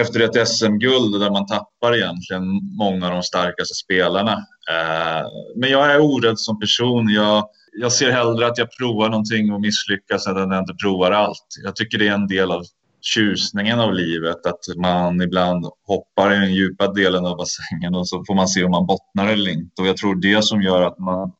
efter 0.00 0.20
ett 0.20 0.48
SM-guld 0.48 1.20
där 1.20 1.30
man 1.30 1.46
tappar 1.46 1.96
egentligen 1.96 2.44
många 2.78 3.06
av 3.06 3.12
de 3.12 3.22
starkaste 3.22 3.74
spelarna. 3.74 4.32
Eh, 4.70 5.26
men 5.56 5.70
jag 5.70 5.92
är 5.92 6.00
orädd 6.00 6.38
som 6.38 6.60
person. 6.60 7.08
Jag, 7.08 7.48
jag 7.80 7.92
ser 7.92 8.10
hellre 8.10 8.46
att 8.46 8.58
jag 8.58 8.68
provar 8.78 9.08
någonting 9.08 9.52
och 9.52 9.60
misslyckas 9.60 10.26
än 10.26 10.36
att 10.36 10.50
jag 10.50 10.58
inte 10.58 10.74
provar 10.74 11.10
allt. 11.10 11.46
Jag 11.64 11.76
tycker 11.76 11.98
det 11.98 12.08
är 12.08 12.14
en 12.14 12.26
del 12.26 12.50
av 12.50 12.62
tjusningen 13.00 13.80
av 13.80 13.94
livet. 13.94 14.46
Att 14.46 14.76
man 14.76 15.22
ibland 15.22 15.66
hoppar 15.86 16.32
i 16.32 16.38
den 16.38 16.54
djupa 16.54 16.92
delen 16.92 17.26
av 17.26 17.36
bassängen 17.36 17.94
och 17.94 18.08
så 18.08 18.24
får 18.26 18.34
man 18.34 18.48
se 18.48 18.64
om 18.64 18.70
man 18.70 18.86
bottnar 18.86 19.28
eller 19.28 19.50
inte. 19.50 19.82
Och 19.82 19.88
jag 19.88 19.96
tror 19.96 20.14
det 20.14 20.44
som 20.44 20.62
gör 20.62 20.82
att 20.82 20.98
man 20.98 21.32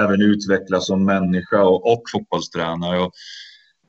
även 0.00 0.22
utvecklas 0.22 0.86
som 0.86 1.04
människa 1.04 1.62
och, 1.62 1.92
och 1.92 2.02
fotbollstränare. 2.12 2.98
Och 2.98 3.12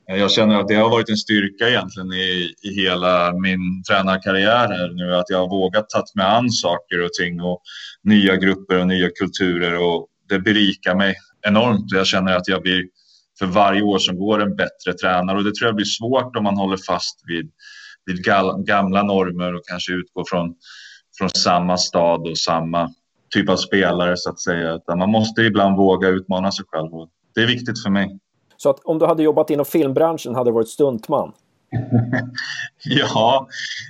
jag 0.06 0.30
känner 0.30 0.60
att 0.60 0.68
det 0.68 0.74
har 0.74 0.90
varit 0.90 1.08
en 1.08 1.16
styrka 1.16 1.68
egentligen 1.68 2.12
i, 2.12 2.54
i 2.62 2.74
hela 2.82 3.32
min 3.32 3.82
tränarkarriär 3.88 4.68
här 4.68 4.88
nu, 4.88 5.14
att 5.14 5.30
jag 5.30 5.38
har 5.38 5.48
vågat 5.48 5.90
ta 5.90 6.04
mig 6.14 6.26
an 6.26 6.50
saker 6.50 7.04
och 7.04 7.12
ting 7.12 7.40
och 7.40 7.62
nya 8.02 8.36
grupper 8.36 8.80
och 8.80 8.86
nya 8.86 9.10
kulturer 9.10 9.78
och 9.78 10.06
det 10.28 10.38
berikar 10.38 10.94
mig 10.94 11.14
enormt 11.46 11.92
jag 11.92 12.06
känner 12.06 12.36
att 12.36 12.48
jag 12.48 12.62
blir 12.62 12.84
för 13.40 13.46
varje 13.46 13.82
år 13.82 13.98
som 13.98 14.18
går 14.18 14.42
en 14.42 14.56
bättre 14.56 14.92
tränare 14.92 15.36
och 15.38 15.44
det 15.44 15.54
tror 15.54 15.68
jag 15.68 15.74
blir 15.74 15.86
svårt 15.86 16.36
om 16.36 16.44
man 16.44 16.56
håller 16.56 16.76
fast 16.76 17.20
vid, 17.26 17.50
vid 18.06 18.24
gamla 18.66 19.02
normer 19.02 19.54
och 19.54 19.62
kanske 19.66 19.92
utgår 19.92 20.24
från, 20.28 20.54
från 21.18 21.30
samma 21.30 21.76
stad 21.76 22.20
och 22.28 22.38
samma 22.38 22.90
typ 23.30 23.48
av 23.48 23.56
spelare 23.56 24.16
så 24.16 24.30
att 24.30 24.40
säga. 24.40 24.74
Utan 24.74 24.98
man 24.98 25.10
måste 25.10 25.42
ibland 25.42 25.76
våga 25.76 26.08
utmana 26.08 26.52
sig 26.52 26.64
själv 26.68 26.94
och 26.94 27.08
det 27.34 27.40
är 27.40 27.46
viktigt 27.46 27.82
för 27.82 27.90
mig. 27.90 28.18
Så 28.56 28.70
att 28.70 28.80
om 28.84 28.98
du 28.98 29.06
hade 29.06 29.22
jobbat 29.22 29.50
inom 29.50 29.64
filmbranschen 29.64 30.34
hade 30.34 30.50
du 30.50 30.54
varit 30.54 30.68
stuntman? 30.68 31.32
ja, 32.84 33.48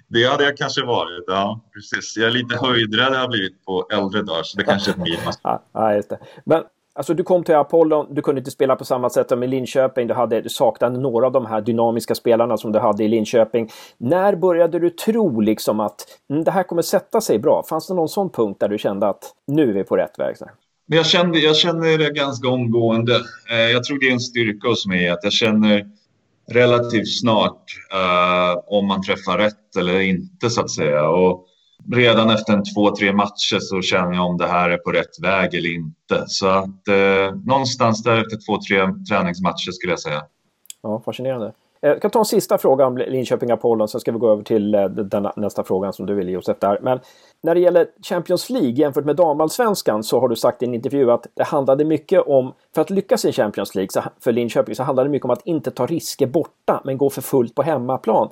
det 0.08 0.24
hade 0.24 0.44
jag 0.44 0.56
kanske 0.56 0.84
varit. 0.84 1.24
Ja, 1.26 1.60
precis. 1.74 2.16
Jag 2.16 2.26
är 2.26 2.30
lite 2.30 2.56
höjdrädd 2.56 3.12
har 3.12 3.20
jag 3.20 3.30
blivit 3.30 3.64
på 3.64 3.86
äldre 3.92 4.22
dagar, 4.22 4.42
så 4.42 4.58
det 4.58 4.64
kanske 4.64 4.90
är 4.90 4.92
ett 4.92 4.98
minus. 4.98 5.38
ja, 5.72 5.94
just 5.94 6.08
det. 6.08 6.18
Men 6.44 6.62
Alltså 6.92 7.14
du 7.14 7.22
kom 7.22 7.44
till 7.44 7.54
Apollon, 7.54 8.14
du 8.14 8.22
kunde 8.22 8.38
inte 8.38 8.50
spela 8.50 8.76
på 8.76 8.84
samma 8.84 9.10
sätt 9.10 9.28
som 9.28 9.42
i 9.42 9.46
Linköping. 9.46 10.06
Du, 10.06 10.14
hade, 10.14 10.40
du 10.40 10.48
saknade 10.48 10.98
några 10.98 11.26
av 11.26 11.32
de 11.32 11.46
här 11.46 11.60
dynamiska 11.60 12.14
spelarna 12.14 12.56
som 12.56 12.72
du 12.72 12.78
hade 12.78 13.04
i 13.04 13.08
Linköping. 13.08 13.70
När 13.98 14.36
började 14.36 14.78
du 14.78 14.90
tro 14.90 15.40
liksom 15.40 15.80
att 15.80 16.06
mm, 16.30 16.44
det 16.44 16.50
här 16.50 16.62
kommer 16.62 16.82
sätta 16.82 17.20
sig 17.20 17.38
bra? 17.38 17.62
Fanns 17.68 17.86
det 17.86 17.94
någon 17.94 18.08
sån 18.08 18.30
punkt 18.30 18.60
där 18.60 18.68
du 18.68 18.78
kände 18.78 19.08
att 19.08 19.32
nu 19.46 19.70
är 19.70 19.74
vi 19.74 19.84
på 19.84 19.96
rätt 19.96 20.18
väg? 20.18 20.36
Jag 20.86 21.06
kände, 21.06 21.38
jag 21.38 21.56
känner 21.56 21.98
det 21.98 22.10
ganska 22.10 22.48
omgående. 22.48 23.14
Eh, 23.50 23.56
jag 23.56 23.84
tror 23.84 23.98
det 23.98 24.08
är 24.08 24.12
en 24.12 24.20
styrka 24.20 24.68
hos 24.68 24.86
mig 24.86 25.08
att 25.08 25.20
jag 25.22 25.32
känner 25.32 25.86
relativt 26.52 27.18
snart 27.18 27.64
uh, 27.94 28.62
om 28.66 28.86
man 28.86 29.02
träffar 29.02 29.38
rätt 29.38 29.76
eller 29.78 30.00
inte 30.00 30.50
så 30.50 30.60
att 30.60 30.70
säga. 30.70 31.08
Och 31.08 31.46
redan 31.92 32.30
efter 32.30 32.52
en 32.52 32.64
två, 32.74 32.96
tre 32.96 33.12
matcher 33.12 33.58
så 33.60 33.82
känner 33.82 34.14
jag 34.14 34.26
om 34.26 34.36
det 34.36 34.46
här 34.46 34.70
är 34.70 34.76
på 34.76 34.90
rätt 34.90 35.22
väg 35.22 35.54
eller 35.54 35.74
inte. 35.74 36.24
Så 36.26 36.48
att 36.48 36.88
eh, 36.88 37.34
någonstans 37.44 38.02
där 38.02 38.20
efter 38.20 38.36
två, 38.46 38.58
tre 38.68 38.94
träningsmatcher 39.10 39.72
skulle 39.72 39.92
jag 39.92 40.00
säga. 40.00 40.22
Ja, 40.82 41.02
fascinerande. 41.04 41.52
Jag 41.82 42.02
kan 42.02 42.10
ta 42.10 42.18
en 42.18 42.24
sista 42.24 42.58
fråga 42.58 42.86
om 42.86 42.98
Linköping 42.98 43.50
Apollon, 43.50 43.88
sen 43.88 44.00
ska 44.00 44.12
vi 44.12 44.18
gå 44.18 44.32
över 44.32 44.42
till 44.42 44.74
eh, 44.74 44.84
den, 44.84 45.28
nästa 45.36 45.64
frågan 45.64 45.92
som 45.92 46.06
du 46.06 46.14
vill 46.14 46.28
Josef 46.28 46.56
där. 46.60 46.78
Men 46.82 47.00
när 47.42 47.54
det 47.54 47.60
gäller 47.60 47.86
Champions 48.02 48.50
League 48.50 48.70
jämfört 48.70 49.04
med 49.04 49.16
damallsvenskan 49.16 50.04
så 50.04 50.20
har 50.20 50.28
du 50.28 50.36
sagt 50.36 50.62
i 50.62 50.66
en 50.66 50.74
intervju 50.74 51.10
att 51.10 51.26
det 51.34 51.44
handlade 51.44 51.84
mycket 51.84 52.22
om, 52.22 52.52
för 52.74 52.82
att 52.82 52.90
lyckas 52.90 53.24
i 53.24 53.32
Champions 53.32 53.74
League 53.74 54.02
för 54.20 54.32
Linköping 54.32 54.74
så 54.74 54.82
handlade 54.82 55.08
det 55.08 55.12
mycket 55.12 55.24
om 55.24 55.30
att 55.30 55.46
inte 55.46 55.70
ta 55.70 55.86
risker 55.86 56.26
borta 56.26 56.80
men 56.84 56.98
gå 56.98 57.10
för 57.10 57.22
fullt 57.22 57.54
på 57.54 57.62
hemmaplan. 57.62 58.28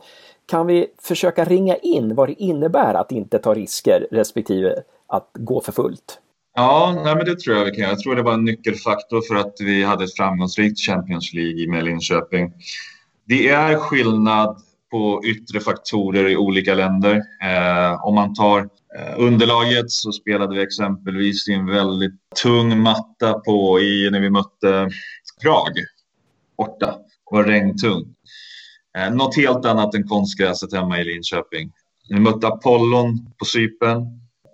Kan 0.48 0.66
vi 0.66 0.86
försöka 1.02 1.44
ringa 1.44 1.76
in 1.76 2.14
vad 2.14 2.28
det 2.28 2.42
innebär 2.42 2.94
att 2.94 3.12
inte 3.12 3.38
ta 3.38 3.54
risker 3.54 4.06
respektive 4.10 4.74
att 5.06 5.30
gå 5.34 5.60
för 5.60 5.72
fullt? 5.72 6.18
Ja, 6.54 7.00
nej 7.04 7.16
men 7.16 7.24
det 7.24 7.40
tror 7.40 7.56
jag 7.56 7.64
vi 7.64 7.70
kan. 7.70 7.88
Jag 7.88 7.98
tror 7.98 8.16
det 8.16 8.22
var 8.22 8.34
en 8.34 8.44
nyckelfaktor 8.44 9.20
för 9.28 9.34
att 9.34 9.54
vi 9.60 9.84
hade 9.84 10.04
ett 10.04 10.16
framgångsrikt 10.16 10.80
Champions 10.80 11.34
League 11.34 11.68
med 11.68 11.84
Linköping. 11.84 12.52
Det 13.24 13.48
är 13.48 13.76
skillnad 13.76 14.62
på 14.90 15.22
yttre 15.24 15.60
faktorer 15.60 16.28
i 16.28 16.36
olika 16.36 16.74
länder. 16.74 17.16
Eh, 17.42 18.04
om 18.04 18.14
man 18.14 18.34
tar 18.34 18.60
eh, 18.98 19.14
underlaget 19.16 19.90
så 19.90 20.12
spelade 20.12 20.54
vi 20.54 20.62
exempelvis 20.62 21.48
i 21.48 21.52
en 21.52 21.66
väldigt 21.66 22.20
tung 22.42 22.82
matta 22.82 23.32
på 23.38 23.80
i, 23.80 24.10
när 24.10 24.20
vi 24.20 24.30
mötte 24.30 24.90
Prag 25.42 25.72
borta. 26.56 26.86
Det 27.30 27.36
var 27.36 27.44
regntung. 27.44 28.14
Eh, 28.98 29.14
något 29.14 29.36
helt 29.36 29.64
annat 29.64 29.94
än 29.94 30.08
konstgräset 30.08 30.72
hemma 30.72 31.00
i 31.00 31.04
Linköping. 31.04 31.72
Vi 32.08 32.20
mötte 32.20 32.46
Apollon 32.46 33.18
på 33.38 33.44
Cypern. 33.44 34.02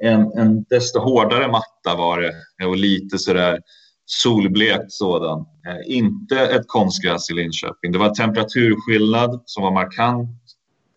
En, 0.03 0.33
en 0.39 0.65
desto 0.71 0.99
hårdare 0.99 1.49
matta 1.49 1.97
var 1.97 2.21
det 2.21 2.33
eh, 2.63 2.69
och 2.69 2.77
lite 2.77 3.19
sådär 3.19 3.61
solblekt 4.07 4.93
sådan. 4.93 5.39
Eh, 5.41 5.97
inte 5.97 6.41
ett 6.41 6.65
konstgräs 6.67 7.31
i 7.31 7.35
Linköping. 7.35 7.93
Det 7.93 7.99
var 7.99 8.15
temperaturskillnad 8.15 9.43
som 9.47 9.63
var 9.63 9.73
markant 9.73 10.31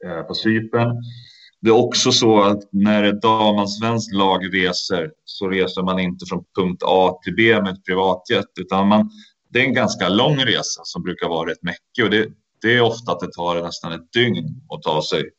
eh, 0.06 0.22
på 0.22 0.34
Cypern. 0.34 1.04
Det 1.62 1.70
är 1.70 1.76
också 1.76 2.12
så 2.12 2.42
att 2.44 2.60
när 2.72 3.04
ett 3.04 3.22
damallsvenskt 3.22 4.14
lag 4.14 4.54
reser 4.54 5.12
så 5.26 5.50
reser 5.50 5.84
man 5.84 6.00
inte 6.00 6.26
från 6.26 6.44
punkt 6.56 6.84
A 6.86 7.20
till 7.24 7.36
B 7.36 7.62
med 7.62 7.74
ett 7.74 7.86
privatjet 7.86 8.46
utan 8.60 8.88
man, 8.88 9.10
det 9.50 9.60
är 9.60 9.64
en 9.64 9.74
ganska 9.74 10.10
lång 10.10 10.38
resa 10.38 10.82
som 10.84 11.04
brukar 11.04 11.28
vara 11.28 11.50
rätt 11.50 11.64
mäckig 11.64 12.04
och 12.04 12.10
det, 12.10 12.28
det 12.62 12.78
är 12.78 12.82
ofta 12.82 13.12
att 13.12 13.20
det 13.20 13.32
tar 13.32 13.62
nästan 13.62 13.92
ett 13.92 14.14
dygn 14.14 14.62
att 14.76 14.82
ta 14.82 15.02
sig 15.02 15.30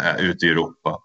eh, 0.00 0.24
ut 0.24 0.42
i 0.42 0.46
Europa. 0.46 0.98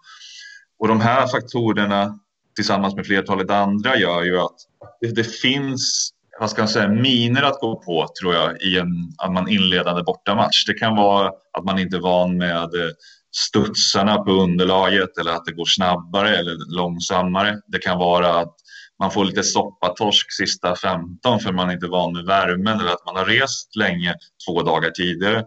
Och 0.79 0.87
de 0.87 1.01
här 1.01 1.27
faktorerna 1.27 2.19
tillsammans 2.55 2.95
med 2.95 3.05
flertalet 3.05 3.51
andra 3.51 3.97
gör 3.97 4.23
ju 4.23 4.39
att 4.39 4.55
det, 5.01 5.15
det 5.15 5.23
finns 5.23 6.13
vad 6.39 6.49
ska 6.49 6.61
man 6.61 6.69
säga, 6.69 6.87
miner 6.87 7.43
att 7.43 7.59
gå 7.59 7.75
på 7.75 8.07
tror 8.21 8.33
jag 8.33 8.61
i 8.61 8.79
en 8.79 9.13
att 9.17 9.31
man 9.33 9.49
inledande 9.49 10.03
bortamatch. 10.03 10.65
Det 10.65 10.73
kan 10.73 10.95
vara 10.95 11.31
att 11.53 11.65
man 11.65 11.79
inte 11.79 11.97
är 11.97 12.01
van 12.01 12.37
med 12.37 12.63
eh, 12.63 12.89
studsarna 13.31 14.17
på 14.17 14.31
underlaget 14.31 15.17
eller 15.17 15.31
att 15.31 15.45
det 15.45 15.51
går 15.51 15.65
snabbare 15.65 16.37
eller 16.37 16.75
långsammare. 16.75 17.61
Det 17.67 17.79
kan 17.79 17.97
vara 17.97 18.39
att 18.39 18.55
man 19.01 19.11
får 19.11 19.25
lite 19.25 19.43
soppatorsk 19.43 20.31
sista 20.31 20.75
15 20.75 21.39
för 21.39 21.53
man 21.53 21.71
inte 21.71 21.87
van 21.87 22.13
med 22.13 22.25
värmen 22.25 22.79
eller 22.79 22.91
att 22.91 23.05
man 23.05 23.15
har 23.15 23.25
rest 23.25 23.75
länge 23.75 24.15
två 24.47 24.61
dagar 24.61 24.89
tidigare. 24.89 25.45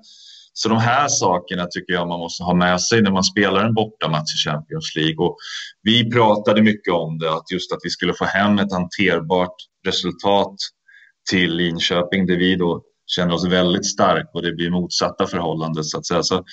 Så 0.53 0.69
de 0.69 0.79
här 0.79 1.09
sakerna 1.09 1.67
tycker 1.67 1.93
jag 1.93 2.09
man 2.09 2.19
måste 2.19 2.45
ha 2.45 2.55
med 2.55 2.81
sig 2.81 3.03
när 3.03 3.11
man 3.11 3.25
spelar 3.25 3.65
en 3.65 3.75
bortamatch 3.75 4.35
i 4.35 4.49
Champions 4.49 4.97
League. 4.97 5.27
Och 5.27 5.37
vi 5.83 6.11
pratade 6.11 6.63
mycket 6.63 6.95
om 6.95 7.19
det, 7.19 7.33
att 7.33 7.51
just 7.51 7.73
att 7.73 7.81
vi 7.83 7.91
skulle 7.91 8.15
få 8.15 8.25
hem 8.25 8.59
ett 8.59 8.73
hanterbart 8.73 9.57
resultat 9.87 10.57
till 11.31 11.57
Linköping 11.57 12.27
där 12.27 12.37
vi 12.37 12.57
då 12.57 12.83
känner 13.07 13.35
oss 13.35 13.47
väldigt 13.47 13.87
stark 13.87 14.31
och 14.35 14.43
det 14.43 14.53
blir 14.53 14.71
motsatta 14.71 15.27
förhållanden 15.27 15.85
så 15.85 15.99
att 15.99 16.07
säga. 16.07 16.23
Så 16.23 16.45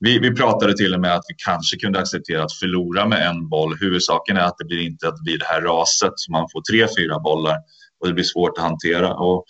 vi, 0.00 0.18
vi 0.18 0.34
pratade 0.34 0.76
till 0.76 0.94
och 0.94 1.00
med 1.00 1.14
att 1.14 1.24
vi 1.28 1.34
kanske 1.44 1.76
kunde 1.76 1.98
acceptera 1.98 2.44
att 2.44 2.52
förlora 2.52 3.06
med 3.06 3.26
en 3.26 3.48
boll. 3.48 3.76
Huvudsaken 3.80 4.36
är 4.36 4.40
att 4.40 4.58
det 4.58 4.64
blir 4.64 4.86
inte 4.86 5.08
att 5.08 5.16
det 5.16 5.22
blir 5.22 5.38
det 5.38 5.44
här 5.44 5.60
raset 5.60 6.12
så 6.16 6.32
man 6.32 6.46
får 6.52 6.62
tre, 6.70 6.86
fyra 6.98 7.18
bollar 7.18 7.56
och 8.00 8.08
det 8.08 8.14
blir 8.14 8.24
svårt 8.24 8.58
att 8.58 8.64
hantera. 8.64 9.14
Och 9.14 9.44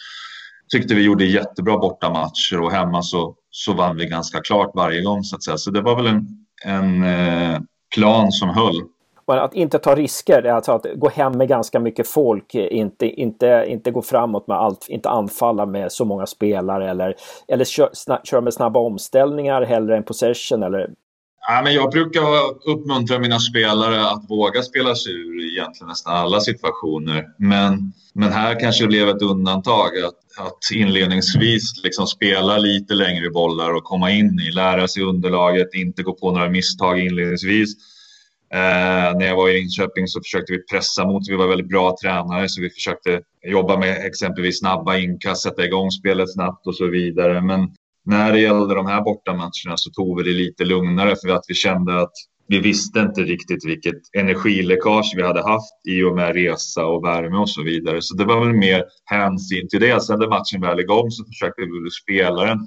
tyckte 0.72 0.94
vi 0.94 1.02
gjorde 1.02 1.24
jättebra 1.24 1.78
bortamatcher 1.78 2.60
och 2.60 2.72
hemma 2.72 3.02
så, 3.02 3.34
så 3.50 3.72
vann 3.72 3.96
vi 3.96 4.06
ganska 4.06 4.40
klart 4.40 4.70
varje 4.74 5.02
gång 5.02 5.24
så 5.24 5.36
att 5.36 5.44
säga. 5.44 5.56
Så 5.56 5.70
det 5.70 5.80
var 5.80 5.96
väl 5.96 6.06
en, 6.06 6.26
en 6.64 7.04
eh, 7.04 7.60
plan 7.94 8.32
som 8.32 8.48
höll. 8.48 8.82
Att 9.38 9.54
inte 9.54 9.78
ta 9.78 9.94
risker, 9.94 10.44
alltså 10.44 10.72
att 10.72 10.86
gå 10.94 11.08
hem 11.08 11.32
med 11.32 11.48
ganska 11.48 11.80
mycket 11.80 12.08
folk, 12.08 12.54
inte, 12.54 13.06
inte, 13.06 13.64
inte 13.68 13.90
gå 13.90 14.02
framåt 14.02 14.46
med 14.46 14.56
allt, 14.56 14.86
inte 14.88 15.08
anfalla 15.08 15.66
med 15.66 15.92
så 15.92 16.04
många 16.04 16.26
spelare 16.26 16.90
eller, 16.90 17.14
eller 17.48 17.64
köra 17.64 18.20
kör 18.24 18.40
med 18.40 18.54
snabba 18.54 18.80
omställningar 18.80 19.62
hellre 19.62 19.96
än 19.96 20.02
possession 20.02 20.62
eller 20.62 20.90
Ja, 21.48 21.62
men 21.64 21.74
jag 21.74 21.90
brukar 21.90 22.22
uppmuntra 22.66 23.18
mina 23.18 23.38
spelare 23.38 24.10
att 24.10 24.24
våga 24.28 24.62
spela 24.62 24.94
sig 24.94 25.12
ur 25.12 25.52
egentligen 25.52 25.88
nästan 25.88 26.16
alla 26.16 26.40
situationer. 26.40 27.26
Men, 27.38 27.92
men 28.14 28.32
här 28.32 28.60
kanske 28.60 28.84
det 28.84 28.88
blev 28.88 29.08
ett 29.08 29.22
undantag 29.22 29.98
att, 29.98 30.46
att 30.46 30.58
inledningsvis 30.74 31.84
liksom 31.84 32.06
spela 32.06 32.58
lite 32.58 32.94
längre 32.94 33.30
bollar 33.30 33.74
och 33.74 33.84
komma 33.84 34.10
in 34.10 34.40
i, 34.40 34.50
lära 34.52 34.88
sig 34.88 35.02
underlaget, 35.02 35.74
inte 35.74 36.02
gå 36.02 36.12
på 36.12 36.30
några 36.32 36.48
misstag 36.48 37.00
inledningsvis. 37.00 37.74
Eh, 38.54 39.18
när 39.18 39.26
jag 39.26 39.36
var 39.36 39.48
i 39.48 39.52
Linköping 39.52 40.06
så 40.06 40.20
försökte 40.20 40.52
vi 40.52 40.66
pressa 40.66 41.06
mot, 41.06 41.28
vi 41.28 41.36
var 41.36 41.48
väldigt 41.48 41.68
bra 41.68 41.96
tränare 42.02 42.48
så 42.48 42.62
vi 42.62 42.70
försökte 42.70 43.20
jobba 43.46 43.78
med 43.78 44.06
exempelvis 44.06 44.58
snabba 44.58 44.96
inkast, 44.96 45.42
sätta 45.42 45.64
igång 45.64 45.90
spelet 45.90 46.32
snabbt 46.32 46.66
och 46.66 46.76
så 46.76 46.86
vidare. 46.86 47.40
Men 47.40 47.68
när 48.04 48.32
det 48.32 48.40
gällde 48.40 48.74
de 48.74 48.86
här 48.86 49.02
bortamatcherna 49.02 49.76
så 49.76 49.90
tog 49.90 50.18
vi 50.18 50.30
det 50.30 50.38
lite 50.38 50.64
lugnare 50.64 51.16
för 51.22 51.28
att 51.28 51.44
vi 51.48 51.54
kände 51.54 52.00
att 52.00 52.12
vi 52.48 52.60
visste 52.60 53.00
inte 53.00 53.20
riktigt 53.20 53.66
vilket 53.66 54.14
energiläckage 54.18 55.12
vi 55.16 55.22
hade 55.22 55.42
haft 55.42 55.86
i 55.88 56.02
och 56.02 56.16
med 56.16 56.34
resa 56.34 56.86
och 56.86 57.04
värme 57.04 57.38
och 57.38 57.50
så 57.50 57.62
vidare. 57.62 58.02
Så 58.02 58.16
det 58.16 58.24
var 58.24 58.46
väl 58.46 58.56
mer 58.56 58.84
hänsyn 59.04 59.68
till 59.68 59.80
det. 59.80 60.02
Sen 60.02 60.18
när 60.18 60.28
matchen 60.28 60.60
väl 60.60 60.80
igång 60.80 61.10
så 61.10 61.24
försökte 61.24 61.62
vi 61.62 61.90
spela 61.90 62.44
den 62.44 62.58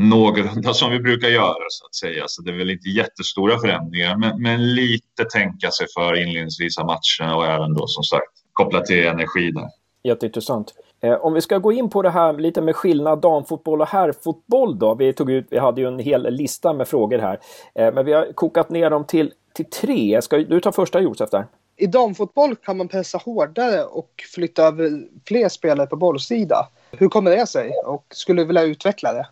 någorlunda 0.00 0.74
som 0.74 0.90
vi 0.90 1.00
brukar 1.00 1.28
göra 1.28 1.64
så 1.68 1.86
att 1.86 1.94
säga. 1.94 2.24
Så 2.26 2.42
det 2.42 2.50
är 2.50 2.56
väl 2.56 2.70
inte 2.70 2.88
jättestora 2.88 3.58
förändringar, 3.58 4.16
men, 4.16 4.42
men 4.42 4.74
lite 4.74 5.24
tänka 5.32 5.70
sig 5.70 5.86
för 5.94 6.22
inledningsvis 6.22 6.78
av 6.78 6.86
matcherna 6.86 7.36
och 7.36 7.46
även 7.46 7.74
då 7.74 7.86
som 7.86 8.04
sagt 8.04 8.32
kopplat 8.52 8.86
till 8.86 9.06
energi 9.06 9.50
där. 9.50 9.68
Jätteintressant. 10.02 10.74
Eh, 11.02 11.14
om 11.14 11.32
vi 11.32 11.40
ska 11.40 11.58
gå 11.58 11.72
in 11.72 11.90
på 11.90 12.02
det 12.02 12.10
här 12.10 12.32
lite 12.32 12.60
med 12.60 12.76
skillnad 12.76 13.20
damfotboll 13.20 13.80
och 13.80 13.88
herrfotboll 13.88 14.78
då. 14.78 14.94
Vi, 14.94 15.12
tog 15.12 15.30
ut, 15.30 15.46
vi 15.50 15.58
hade 15.58 15.80
ju 15.80 15.86
en 15.86 15.98
hel 15.98 16.34
lista 16.34 16.72
med 16.72 16.88
frågor 16.88 17.18
här. 17.18 17.40
Eh, 17.74 17.94
men 17.94 18.04
vi 18.04 18.12
har 18.12 18.32
kokat 18.32 18.70
ner 18.70 18.90
dem 18.90 19.04
till, 19.04 19.32
till 19.54 19.70
tre. 19.70 20.22
Ska 20.22 20.38
du 20.38 20.60
ta 20.60 20.72
första 20.72 21.00
Josef 21.00 21.30
där? 21.30 21.46
I 21.76 21.86
damfotboll 21.86 22.56
kan 22.56 22.76
man 22.76 22.88
pressa 22.88 23.18
hårdare 23.18 23.84
och 23.84 24.10
flytta 24.34 24.62
över 24.62 24.90
fler 25.26 25.48
spelare 25.48 25.86
på 25.86 25.96
bollsida. 25.96 26.68
Hur 26.90 27.08
kommer 27.08 27.30
det 27.30 27.46
sig? 27.46 27.72
Och 27.86 28.06
skulle 28.10 28.42
du 28.42 28.46
vilja 28.46 28.62
utveckla 28.62 29.12
det? 29.12 29.26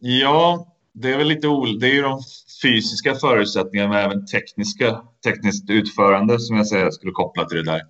Ja, 0.00 0.66
det 0.92 1.12
är 1.12 1.18
väl 1.18 1.28
lite 1.28 1.48
ol... 1.48 1.78
Det 1.78 1.86
är 1.86 1.94
ju 1.94 2.02
de 2.02 2.20
fysiska 2.62 3.14
förutsättningarna 3.14 3.88
men 3.88 4.04
även 4.04 4.26
tekniska, 4.26 5.00
tekniskt 5.24 5.70
utförande 5.70 6.40
som 6.40 6.56
jag 6.56 6.66
säger 6.66 6.90
skulle 6.90 7.12
koppla 7.12 7.44
till 7.44 7.64
det 7.64 7.72
där. 7.72 7.82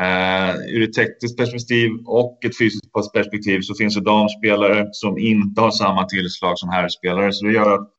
Uh, 0.00 0.56
ur 0.68 0.88
ett 0.88 0.94
tekniskt 0.94 1.36
perspektiv 1.36 1.90
och 2.06 2.44
ett 2.44 2.58
fysiskt 2.58 3.12
perspektiv 3.12 3.60
så 3.60 3.74
finns 3.74 3.94
det 3.94 4.00
damspelare 4.00 4.88
som 4.92 5.18
inte 5.18 5.60
har 5.60 5.70
samma 5.70 6.04
tillslag 6.04 6.58
som 6.58 6.68
herrspelare. 6.68 7.32
Så 7.32 7.44
det 7.44 7.52
gör 7.52 7.74
att 7.74 7.90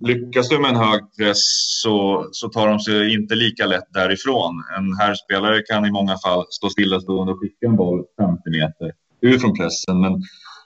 lyckas 0.00 0.48
du 0.48 0.58
med 0.58 0.70
en 0.70 0.76
hög 0.76 1.00
press 1.18 1.42
så, 1.82 2.28
så 2.32 2.48
tar 2.48 2.68
de 2.68 2.80
sig 2.80 3.14
inte 3.14 3.34
lika 3.34 3.66
lätt 3.66 3.92
därifrån. 3.94 4.64
En 4.76 4.96
herrspelare 4.98 5.62
kan 5.62 5.86
i 5.86 5.90
många 5.90 6.18
fall 6.18 6.44
stå 6.50 6.70
stillastående 6.70 7.32
och 7.32 7.40
skicka 7.40 7.66
en 7.66 7.76
boll 7.76 8.04
50 8.18 8.50
meter 8.50 8.92
ut 9.20 9.40
från 9.40 9.54
pressen. 9.54 10.00
Men, 10.00 10.22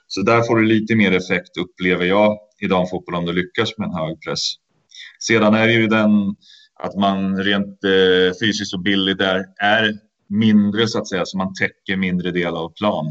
så 0.07 0.21
där 0.21 0.41
får 0.41 0.55
du 0.55 0.65
lite 0.65 0.95
mer 0.95 1.11
effekt 1.11 1.57
upplever 1.57 2.05
jag 2.05 2.37
i 2.61 2.67
damfotboll 2.67 3.15
om 3.15 3.25
du 3.25 3.33
lyckas 3.33 3.77
med 3.77 3.87
en 3.87 3.93
hög 3.93 4.21
press. 4.21 4.53
Sedan 5.19 5.53
är 5.53 5.67
det 5.67 5.73
ju 5.73 5.87
den 5.87 6.35
att 6.83 6.95
man 6.95 7.37
rent 7.43 7.83
eh, 7.83 8.33
fysiskt 8.41 8.73
och 8.73 8.81
billigt 8.81 9.17
där 9.17 9.45
är 9.61 9.93
mindre 10.29 10.87
så 10.87 10.99
att 10.99 11.09
säga, 11.09 11.25
så 11.25 11.37
man 11.37 11.53
täcker 11.53 11.97
mindre 11.97 12.31
del 12.31 12.55
av 12.55 12.73
plan. 12.73 13.05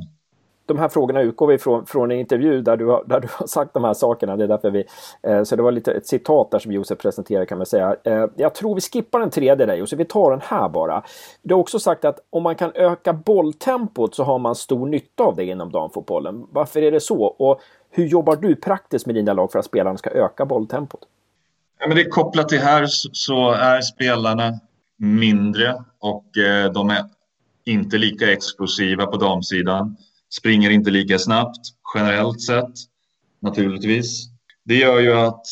De 0.67 0.79
här 0.79 0.89
frågorna 0.89 1.21
utgår 1.21 1.47
vi 1.47 1.59
från, 1.59 1.87
från 1.87 2.11
en 2.11 2.19
intervju 2.19 2.63
där 2.63 2.77
du, 2.77 2.87
har, 2.87 3.05
där 3.07 3.21
du 3.21 3.29
har 3.31 3.47
sagt 3.47 3.75
de 3.75 3.85
här 3.85 3.95
sakerna. 3.95 4.37
Det 4.37 4.45
är 4.45 4.49
därför 4.49 4.71
vi, 4.71 4.85
eh, 5.23 5.43
så 5.43 5.57
det 5.57 5.63
var 5.63 5.73
lite 5.73 5.93
ett 5.93 6.07
citat 6.07 6.51
där 6.51 6.59
som 6.59 6.73
Josef 6.73 6.99
presenterade 6.99 7.47
kan 7.47 7.59
man 7.59 7.67
säga. 7.67 7.97
Eh, 8.05 8.27
jag 8.37 8.55
tror 8.55 8.75
vi 8.75 8.81
skippar 8.81 9.21
den 9.21 9.31
tredje 9.31 9.67
där 9.67 9.75
Josef, 9.75 9.99
vi 9.99 10.05
tar 10.05 10.31
den 10.31 10.41
här 10.45 10.69
bara. 10.69 11.03
Du 11.43 11.55
har 11.55 11.61
också 11.61 11.79
sagt 11.79 12.05
att 12.05 12.19
om 12.31 12.43
man 12.43 12.55
kan 12.55 12.73
öka 12.75 13.13
bolltempot 13.13 14.15
så 14.15 14.25
har 14.25 14.39
man 14.39 14.55
stor 14.55 14.87
nytta 14.87 15.23
av 15.23 15.37
det 15.37 15.45
inom 15.45 15.73
damfotbollen. 15.73 16.47
Varför 16.51 16.83
är 16.83 16.91
det 16.93 17.01
så? 17.01 17.23
Och 17.25 17.61
hur 17.91 18.07
jobbar 18.07 18.37
du 18.37 18.57
praktiskt 18.57 19.07
med 19.07 19.15
dina 19.15 19.33
lag 19.33 19.53
för 19.53 19.59
att 19.59 19.65
spelarna 19.65 19.99
ska 19.99 20.11
öka 20.11 20.45
bolltempot? 20.45 21.01
Ja, 21.81 21.87
men 21.89 21.97
det 21.97 22.03
är 22.03 22.11
kopplat 22.11 22.49
till 22.49 22.61
här 22.61 22.87
så 23.13 23.53
är 23.53 23.81
spelarna 23.81 24.53
mindre 24.97 25.85
och 25.99 26.39
eh, 26.39 26.73
de 26.73 26.91
är 26.91 27.05
inte 27.65 27.99
lika 27.99 28.33
explosiva 28.33 29.07
på 29.07 29.17
damsidan. 29.17 29.97
Springer 30.39 30.71
inte 30.71 30.91
lika 30.91 31.19
snabbt 31.19 31.61
generellt 31.95 32.41
sett 32.41 32.75
naturligtvis. 33.43 34.29
Det 34.65 34.75
gör 34.75 35.01
ju 35.01 35.13
att 35.13 35.47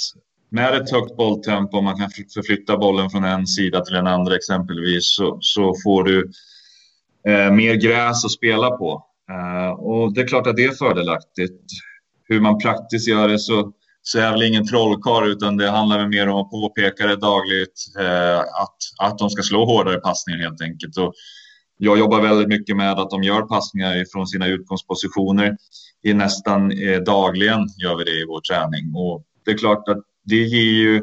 med 0.50 0.74
ett 0.74 0.90
högt 0.90 1.16
bolltempo, 1.16 1.78
om 1.78 1.84
man 1.84 1.98
kan 1.98 2.10
förflytta 2.34 2.76
bollen 2.76 3.10
från 3.10 3.24
en 3.24 3.46
sida 3.46 3.80
till 3.80 3.94
en 3.96 4.06
andra 4.06 4.36
exempelvis, 4.36 5.16
så, 5.16 5.38
så 5.40 5.74
får 5.84 6.04
du 6.04 6.30
eh, 7.28 7.50
mer 7.50 7.74
gräs 7.74 8.24
att 8.24 8.30
spela 8.30 8.70
på. 8.70 9.06
Eh, 9.30 9.70
och 9.70 10.14
det 10.14 10.20
är 10.20 10.28
klart 10.28 10.46
att 10.46 10.56
det 10.56 10.64
är 10.64 10.72
fördelaktigt. 10.72 11.60
Hur 12.28 12.40
man 12.40 12.58
praktiskt 12.58 13.08
gör 13.08 13.28
det 13.28 13.38
så 13.38 13.72
så 14.02 14.18
är 14.18 14.22
jag 14.22 14.32
väl 14.32 14.42
ingen 14.42 14.66
trollkarl 14.66 15.28
utan 15.28 15.56
det 15.56 15.70
handlar 15.70 15.98
väl 15.98 16.08
mer 16.08 16.28
om 16.28 16.40
att 16.40 16.50
påpeka 16.50 17.06
det 17.06 17.16
dagligt 17.16 17.84
eh, 17.98 18.38
att, 18.38 18.76
att 18.98 19.18
de 19.18 19.30
ska 19.30 19.42
slå 19.42 19.64
hårdare 19.64 20.00
passningar 20.00 20.40
helt 20.40 20.62
enkelt. 20.62 20.96
Och 20.96 21.14
jag 21.84 21.98
jobbar 21.98 22.20
väldigt 22.20 22.48
mycket 22.48 22.76
med 22.76 22.92
att 22.92 23.10
de 23.10 23.22
gör 23.22 23.42
passningar 23.42 24.04
från 24.12 24.26
sina 24.26 24.46
utgångspositioner. 24.46 25.56
I 26.02 26.14
nästan 26.14 26.70
eh, 26.70 27.00
dagligen 27.00 27.60
gör 27.82 27.96
vi 27.96 28.04
det 28.04 28.10
i 28.10 28.24
vår 28.28 28.40
träning 28.40 28.94
och 28.94 29.22
det 29.44 29.50
är 29.50 29.58
klart 29.58 29.88
att 29.88 29.98
det 30.24 30.36
ger 30.36 30.72
ju 30.72 31.02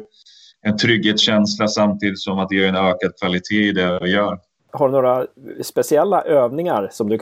en 0.62 0.76
trygghetskänsla 0.76 1.68
samtidigt 1.68 2.20
som 2.20 2.38
att 2.38 2.48
det 2.48 2.56
ger 2.56 2.68
en 2.68 2.76
ökad 2.76 3.12
kvalitet 3.20 3.68
i 3.68 3.72
det 3.72 3.98
vi 4.02 4.10
gör. 4.10 4.38
Har 4.72 4.88
du 4.88 4.92
några 4.92 5.26
speciella 5.62 6.22
övningar 6.22 6.88
som 6.92 7.08
du, 7.08 7.18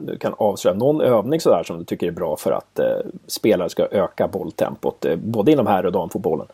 du 0.00 0.18
kan 0.18 0.34
avslöja? 0.38 0.76
Någon 0.76 1.00
övning 1.00 1.40
sådär 1.40 1.62
som 1.62 1.78
du 1.78 1.84
tycker 1.84 2.06
är 2.06 2.12
bra 2.12 2.36
för 2.36 2.52
att 2.52 2.78
eh, 2.78 2.86
spelare 3.26 3.68
ska 3.68 3.86
öka 3.86 4.28
bolltempot, 4.28 5.04
eh, 5.04 5.16
både 5.16 5.52
inom 5.52 5.66
här 5.66 5.86
och 5.86 5.92
damfotbollen? 5.92 6.46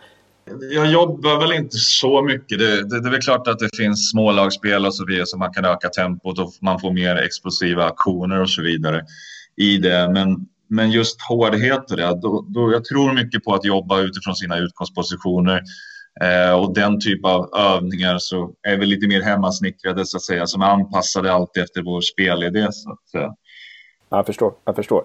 Jag 0.74 0.92
jobbar 0.92 1.40
väl 1.40 1.52
inte 1.52 1.76
så 1.76 2.22
mycket. 2.22 2.58
Det, 2.58 2.88
det, 2.88 3.00
det 3.00 3.08
är 3.08 3.10
väl 3.10 3.20
klart 3.20 3.48
att 3.48 3.58
det 3.58 3.76
finns 3.76 4.10
smålagsspel 4.10 4.86
och 4.86 4.94
så 4.94 5.06
vidare 5.06 5.26
så 5.26 5.38
man 5.38 5.52
kan 5.52 5.64
öka 5.64 5.88
tempot 5.88 6.38
och 6.38 6.52
man 6.60 6.80
får 6.80 6.92
mer 6.92 7.16
explosiva 7.16 7.84
aktioner 7.84 8.40
och 8.40 8.50
så 8.50 8.62
vidare 8.62 9.02
i 9.56 9.76
det. 9.76 10.10
Men, 10.12 10.36
men 10.68 10.90
just 10.90 11.22
hårdhet 11.28 11.90
och 11.90 11.96
det, 11.96 12.20
då, 12.22 12.46
då, 12.48 12.72
jag 12.72 12.84
tror 12.84 13.12
mycket 13.12 13.44
på 13.44 13.54
att 13.54 13.64
jobba 13.64 14.00
utifrån 14.00 14.34
sina 14.34 14.58
utgångspositioner 14.58 15.62
Eh, 16.20 16.52
och 16.52 16.74
den 16.74 17.00
typ 17.00 17.24
av 17.24 17.50
övningar 17.56 18.18
så 18.18 18.50
är 18.68 18.76
vi 18.76 18.86
lite 18.86 19.06
mer 19.06 19.22
hemmasnickrade 19.22 20.06
så 20.06 20.16
att 20.16 20.22
säga, 20.22 20.46
som 20.46 20.62
är 20.62 20.66
anpassade 20.66 21.32
alltid 21.32 21.62
efter 21.62 21.82
vår 21.82 22.00
spelidé. 22.00 22.68
Så 22.72 22.92
att 22.92 23.08
säga. 23.10 23.34
Jag 24.16 24.26
förstår, 24.26 24.52
jag 24.64 24.76
förstår. 24.76 25.04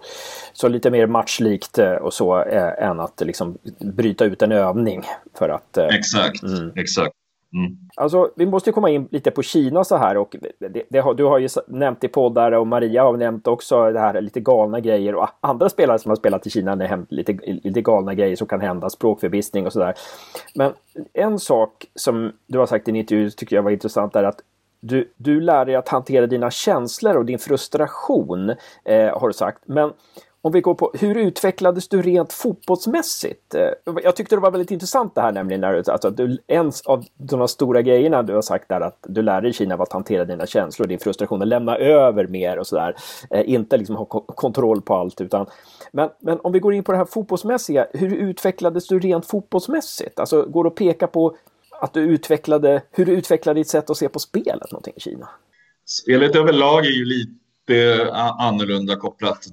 Så 0.54 0.68
lite 0.68 0.92
mer 0.92 1.08
matchlikt 1.08 1.78
eh, 1.78 1.94
och 1.94 2.14
så 2.14 2.42
eh, 2.42 2.84
än 2.84 3.00
att 3.00 3.22
liksom 3.22 3.58
bryta 3.80 4.26
ut 4.26 4.42
en 4.42 4.52
övning 4.52 5.04
för 5.34 5.50
att... 5.50 5.78
Eh, 5.78 5.86
exakt, 5.86 6.44
mm. 6.44 6.72
exakt. 6.76 7.14
Mm. 7.54 7.78
Alltså, 7.96 8.32
vi 8.36 8.46
måste 8.46 8.72
komma 8.72 8.90
in 8.90 9.08
lite 9.12 9.32
på 9.32 9.44
Kina 9.44 9.84
så 9.84 9.98
här 9.98 10.18
och 10.18 10.36
det, 10.60 10.84
det 10.90 11.00
har, 11.00 11.14
du 11.14 11.24
har 11.24 11.40
ju 11.40 11.50
nämnt 11.68 12.04
i 12.04 12.08
poddar 12.08 12.52
och 12.52 12.68
Maria 12.68 13.04
har 13.04 13.18
nämnt 13.18 13.48
också 13.48 13.92
det 13.92 14.00
här 14.00 14.22
lite 14.22 14.40
galna 14.40 14.80
grejer 14.80 15.16
och 15.16 15.28
andra 15.42 15.70
spelare 15.70 16.00
som 16.00 16.10
har 16.10 16.16
spelat 16.16 16.48
i 16.48 16.50
Kina 16.50 16.72
har 16.72 17.06
lite, 17.10 17.38
lite 17.64 17.82
galna 17.82 18.14
grejer 18.14 18.36
som 18.36 18.48
kan 18.48 18.62
hända, 18.62 18.90
språkförbistring 18.90 19.66
och 19.66 19.74
sådär. 19.74 19.94
Men 20.56 20.74
en 21.14 21.40
sak 21.40 21.86
som 21.96 22.32
du 22.48 22.60
har 22.60 22.66
sagt 22.66 22.88
i 22.88 22.92
en 22.92 22.96
intervju 22.96 23.30
tycker 23.30 23.56
jag 23.56 23.64
var 23.64 23.72
intressant 23.72 24.16
är 24.16 24.24
att 24.24 24.42
du, 24.80 25.14
du 25.18 25.42
lär 25.42 25.66
dig 25.66 25.76
att 25.76 25.90
hantera 25.90 26.28
dina 26.28 26.52
känslor 26.52 27.18
och 27.18 27.26
din 27.26 27.40
frustration, 27.40 28.50
eh, 28.86 29.20
har 29.20 29.28
du 29.28 29.34
sagt. 29.34 29.64
Men 29.66 29.94
om 30.42 30.52
vi 30.52 30.62
går 30.62 30.74
på 30.74 30.92
hur 31.00 31.18
utvecklades 31.18 31.88
du 31.88 32.02
rent 32.02 32.34
fotbollsmässigt? 32.34 33.56
Eh, 33.56 33.70
jag 34.04 34.16
tyckte 34.16 34.36
det 34.36 34.40
var 34.40 34.52
väldigt 34.52 34.72
intressant 34.72 35.16
det 35.16 35.22
här 35.22 35.32
nämligen 35.32 35.62
när 35.62 35.74
du, 35.74 35.92
alltså, 35.92 36.10
du, 36.10 36.38
en 36.48 36.72
av 36.86 37.06
de 37.18 37.48
stora 37.48 37.82
grejerna 37.82 38.24
du 38.24 38.34
har 38.34 38.42
sagt 38.42 38.70
där 38.70 38.82
att 38.82 38.98
du 39.08 39.22
lärde 39.22 39.42
dig 39.42 39.50
i 39.50 39.54
Kina 39.54 39.76
var 39.76 39.84
att 39.84 39.94
hantera 39.94 40.26
dina 40.26 40.46
känslor, 40.46 40.88
din 40.88 41.00
frustration 41.00 41.42
och 41.42 41.48
lämna 41.48 41.78
över 41.78 42.28
mer 42.28 42.60
och 42.60 42.68
sådär. 42.68 42.96
Eh, 43.30 43.50
inte 43.50 43.78
liksom 43.78 43.96
ha 43.96 44.06
kontroll 44.06 44.82
på 44.82 44.96
allt 44.96 45.22
utan 45.22 45.46
men, 45.92 46.10
men 46.20 46.40
om 46.40 46.52
vi 46.52 46.60
går 46.60 46.74
in 46.74 46.84
på 46.84 46.92
det 46.92 46.98
här 46.98 47.06
fotbollsmässiga, 47.06 47.88
hur 47.94 48.16
utvecklades 48.16 48.88
du 48.88 49.00
rent 49.00 49.26
fotbollsmässigt? 49.26 50.20
Alltså 50.20 50.42
går 50.42 50.64
det 50.64 50.68
att 50.68 50.76
peka 50.76 51.08
på 51.08 51.36
att 51.82 51.94
du 51.94 52.02
utvecklade, 52.02 52.84
hur 52.92 53.06
du 53.06 53.12
utvecklade 53.12 53.60
ditt 53.60 53.70
sätt 53.70 53.90
att 53.90 53.98
se 53.98 54.10
på 54.10 54.20
spelet 54.20 54.72
någonting 54.72 54.94
i 54.98 55.00
Kina? 55.00 55.30
Spelet 55.86 56.36
överlag 56.36 56.86
är 56.86 56.92
ju 56.92 57.06
lite 57.06 58.10
annorlunda 58.40 58.96
kopplat 58.96 59.48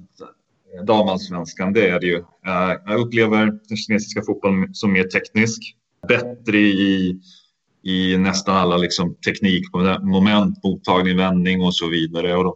damallsvenskan, 0.83 1.73
det 1.73 1.89
är 1.89 1.99
det 1.99 2.07
ju. 2.07 2.17
Eh, 2.17 2.73
jag 2.85 2.99
upplever 2.99 3.45
den 3.67 3.77
kinesiska 3.77 4.21
fotbollen 4.21 4.73
som 4.73 4.93
mer 4.93 5.03
teknisk, 5.03 5.61
bättre 6.07 6.57
i, 6.57 7.19
i 7.83 8.17
nästan 8.17 8.55
alla 8.55 8.77
liksom 8.77 9.15
teknikmoment, 9.15 10.63
mottagning, 10.63 11.17
vändning 11.17 11.61
och 11.61 11.75
så 11.75 11.87
vidare. 11.87 12.35
Och 12.35 12.43
de, 12.43 12.55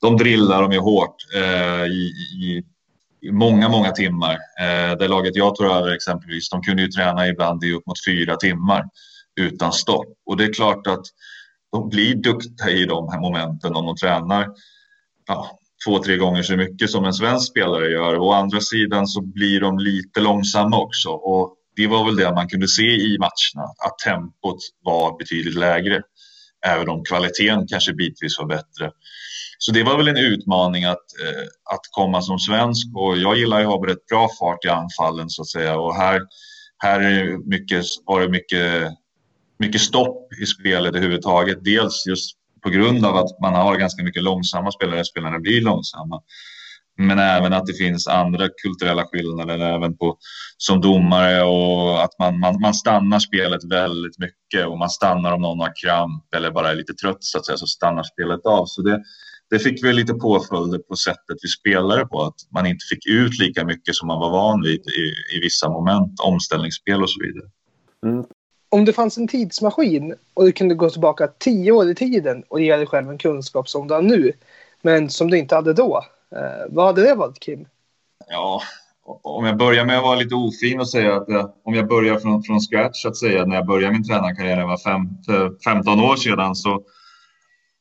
de 0.00 0.16
drillar 0.16 0.62
de 0.62 0.72
ju 0.72 0.78
hårt 0.78 1.16
eh, 1.34 1.86
i, 1.86 2.12
i, 2.42 2.64
många, 3.22 3.68
många 3.68 3.90
timmar. 3.90 4.34
Eh, 4.34 4.98
det 4.98 5.08
laget 5.08 5.36
jag 5.36 5.54
tog 5.54 5.66
över 5.66 5.94
exempelvis, 5.94 6.50
de 6.50 6.62
kunde 6.62 6.82
ju 6.82 6.88
träna 6.88 7.28
ibland 7.28 7.64
i 7.64 7.72
upp 7.72 7.86
mot 7.86 8.04
fyra 8.06 8.36
timmar 8.36 8.84
utan 9.40 9.72
stopp. 9.72 10.06
Och 10.26 10.36
det 10.36 10.44
är 10.44 10.52
klart 10.52 10.86
att 10.86 11.04
de 11.72 11.88
blir 11.88 12.14
duktiga 12.14 12.70
i 12.70 12.84
de 12.84 13.08
här 13.08 13.20
momenten 13.20 13.74
om 13.74 13.86
de 13.86 13.96
tränar 13.96 14.48
ja, 15.26 15.58
två, 15.86 16.02
tre 16.02 16.16
gånger 16.16 16.42
så 16.42 16.56
mycket 16.56 16.90
som 16.90 17.04
en 17.04 17.12
svensk 17.12 17.50
spelare 17.50 17.90
gör. 17.90 18.18
Å 18.18 18.32
andra 18.32 18.60
sidan 18.60 19.06
så 19.06 19.20
blir 19.20 19.60
de 19.60 19.78
lite 19.78 20.20
långsamma 20.20 20.78
också 20.78 21.08
och 21.10 21.54
det 21.76 21.86
var 21.86 22.04
väl 22.04 22.16
det 22.16 22.34
man 22.34 22.48
kunde 22.48 22.68
se 22.68 22.82
i 22.82 23.18
matcherna, 23.18 23.68
att 23.86 23.98
tempot 24.04 24.58
var 24.82 25.18
betydligt 25.18 25.54
lägre. 25.54 26.02
Även 26.66 26.88
om 26.88 27.04
kvaliteten 27.04 27.66
kanske 27.68 27.92
bitvis 27.92 28.38
var 28.38 28.46
bättre. 28.46 28.90
Så 29.58 29.72
det 29.72 29.82
var 29.82 29.96
väl 29.96 30.08
en 30.08 30.16
utmaning 30.16 30.84
att, 30.84 30.96
eh, 31.24 31.74
att 31.74 31.80
komma 31.90 32.22
som 32.22 32.38
svensk 32.38 32.86
och 32.94 33.18
jag 33.18 33.36
gillar 33.38 33.60
ju 33.60 33.66
att 33.66 33.72
ha 33.72 33.86
rätt 33.86 34.06
bra 34.06 34.28
fart 34.38 34.64
i 34.64 34.68
anfallen 34.68 35.30
så 35.30 35.42
att 35.42 35.48
säga 35.48 35.78
och 35.78 35.94
här, 35.94 36.20
här 36.78 37.00
är 37.00 37.48
mycket, 37.48 37.84
var 38.06 38.20
det 38.20 38.28
mycket, 38.28 38.92
mycket 39.58 39.80
stopp 39.80 40.32
i 40.42 40.46
spelet 40.46 40.94
överhuvudtaget. 40.94 41.64
Dels 41.64 42.06
just 42.06 42.36
på 42.62 42.70
grund 42.70 43.06
av 43.06 43.16
att 43.16 43.40
man 43.40 43.54
har 43.54 43.76
ganska 43.76 44.02
mycket 44.02 44.22
långsamma 44.22 44.72
spelare. 44.72 45.04
Spelarna 45.04 45.38
blir 45.38 45.60
långsamma. 45.60 46.20
Men 47.00 47.18
även 47.18 47.52
att 47.52 47.66
det 47.66 47.74
finns 47.74 48.08
andra 48.08 48.48
kulturella 48.62 49.04
skillnader 49.04 49.58
även 49.58 49.96
på, 49.96 50.18
som 50.56 50.80
domare 50.80 51.42
och 51.42 52.02
att 52.02 52.18
man, 52.18 52.40
man, 52.40 52.60
man 52.60 52.74
stannar 52.74 53.18
spelet 53.18 53.64
väldigt 53.64 54.18
mycket 54.18 54.66
och 54.66 54.78
man 54.78 54.90
stannar 54.90 55.32
om 55.32 55.42
någon 55.42 55.60
har 55.60 55.72
kramp 55.84 56.34
eller 56.34 56.50
bara 56.50 56.70
är 56.70 56.74
lite 56.74 56.94
trött 56.94 57.24
så 57.24 57.38
att 57.38 57.46
säga 57.46 57.58
så 57.58 57.66
stannar 57.66 58.02
spelet 58.02 58.46
av. 58.46 58.66
Så 58.66 58.82
det, 58.82 59.02
det 59.50 59.58
fick 59.58 59.84
vi 59.84 59.92
lite 59.92 60.14
påföljder 60.14 60.78
på 60.78 60.96
sättet 60.96 61.36
vi 61.42 61.48
spelade 61.48 62.06
på 62.06 62.22
att 62.22 62.34
man 62.50 62.66
inte 62.66 62.84
fick 62.90 63.06
ut 63.06 63.38
lika 63.38 63.64
mycket 63.64 63.94
som 63.94 64.08
man 64.08 64.20
var 64.20 64.30
van 64.30 64.62
vid 64.62 64.80
i, 64.80 65.36
i 65.36 65.40
vissa 65.42 65.68
moment, 65.68 66.20
omställningsspel 66.20 67.02
och 67.02 67.10
så 67.10 67.20
vidare. 67.20 67.50
Mm. 68.06 68.24
Om 68.70 68.84
det 68.84 68.92
fanns 68.92 69.18
en 69.18 69.28
tidsmaskin 69.28 70.14
och 70.34 70.44
du 70.44 70.52
kunde 70.52 70.74
gå 70.74 70.90
tillbaka 70.90 71.28
tio 71.38 71.72
år 71.72 71.90
i 71.90 71.94
tiden 71.94 72.44
och 72.48 72.60
ge 72.60 72.76
dig 72.76 72.86
själv 72.86 73.10
en 73.10 73.18
kunskap 73.18 73.68
som 73.68 73.88
du 73.88 73.94
har 73.94 74.02
nu, 74.02 74.32
men 74.82 75.10
som 75.10 75.30
du 75.30 75.38
inte 75.38 75.54
hade 75.54 75.72
då, 75.72 76.04
Eh, 76.32 76.66
vad 76.68 76.86
hade 76.86 77.02
det 77.02 77.14
varit, 77.14 77.40
Kim? 77.40 77.66
Ja, 78.28 78.62
om 79.22 79.44
jag 79.44 79.56
börjar 79.56 79.84
med 79.84 79.98
att 79.98 80.04
vara 80.04 80.16
lite 80.16 80.34
ofin 80.34 80.80
och 80.80 80.88
säga 80.88 81.16
att 81.16 81.28
eh, 81.28 81.50
om 81.64 81.74
jag 81.74 81.88
börjar 81.88 82.18
från, 82.18 82.42
från 82.42 82.60
scratch, 82.60 83.06
att 83.06 83.16
säga 83.16 83.44
när 83.44 83.56
jag 83.56 83.66
började 83.66 83.92
min 83.92 84.04
tränarkarriär, 84.04 84.56
det 84.56 84.64
var 84.64 84.78
fem, 84.78 85.08
15 85.64 86.00
år 86.00 86.16
sedan, 86.16 86.54
så, 86.54 86.82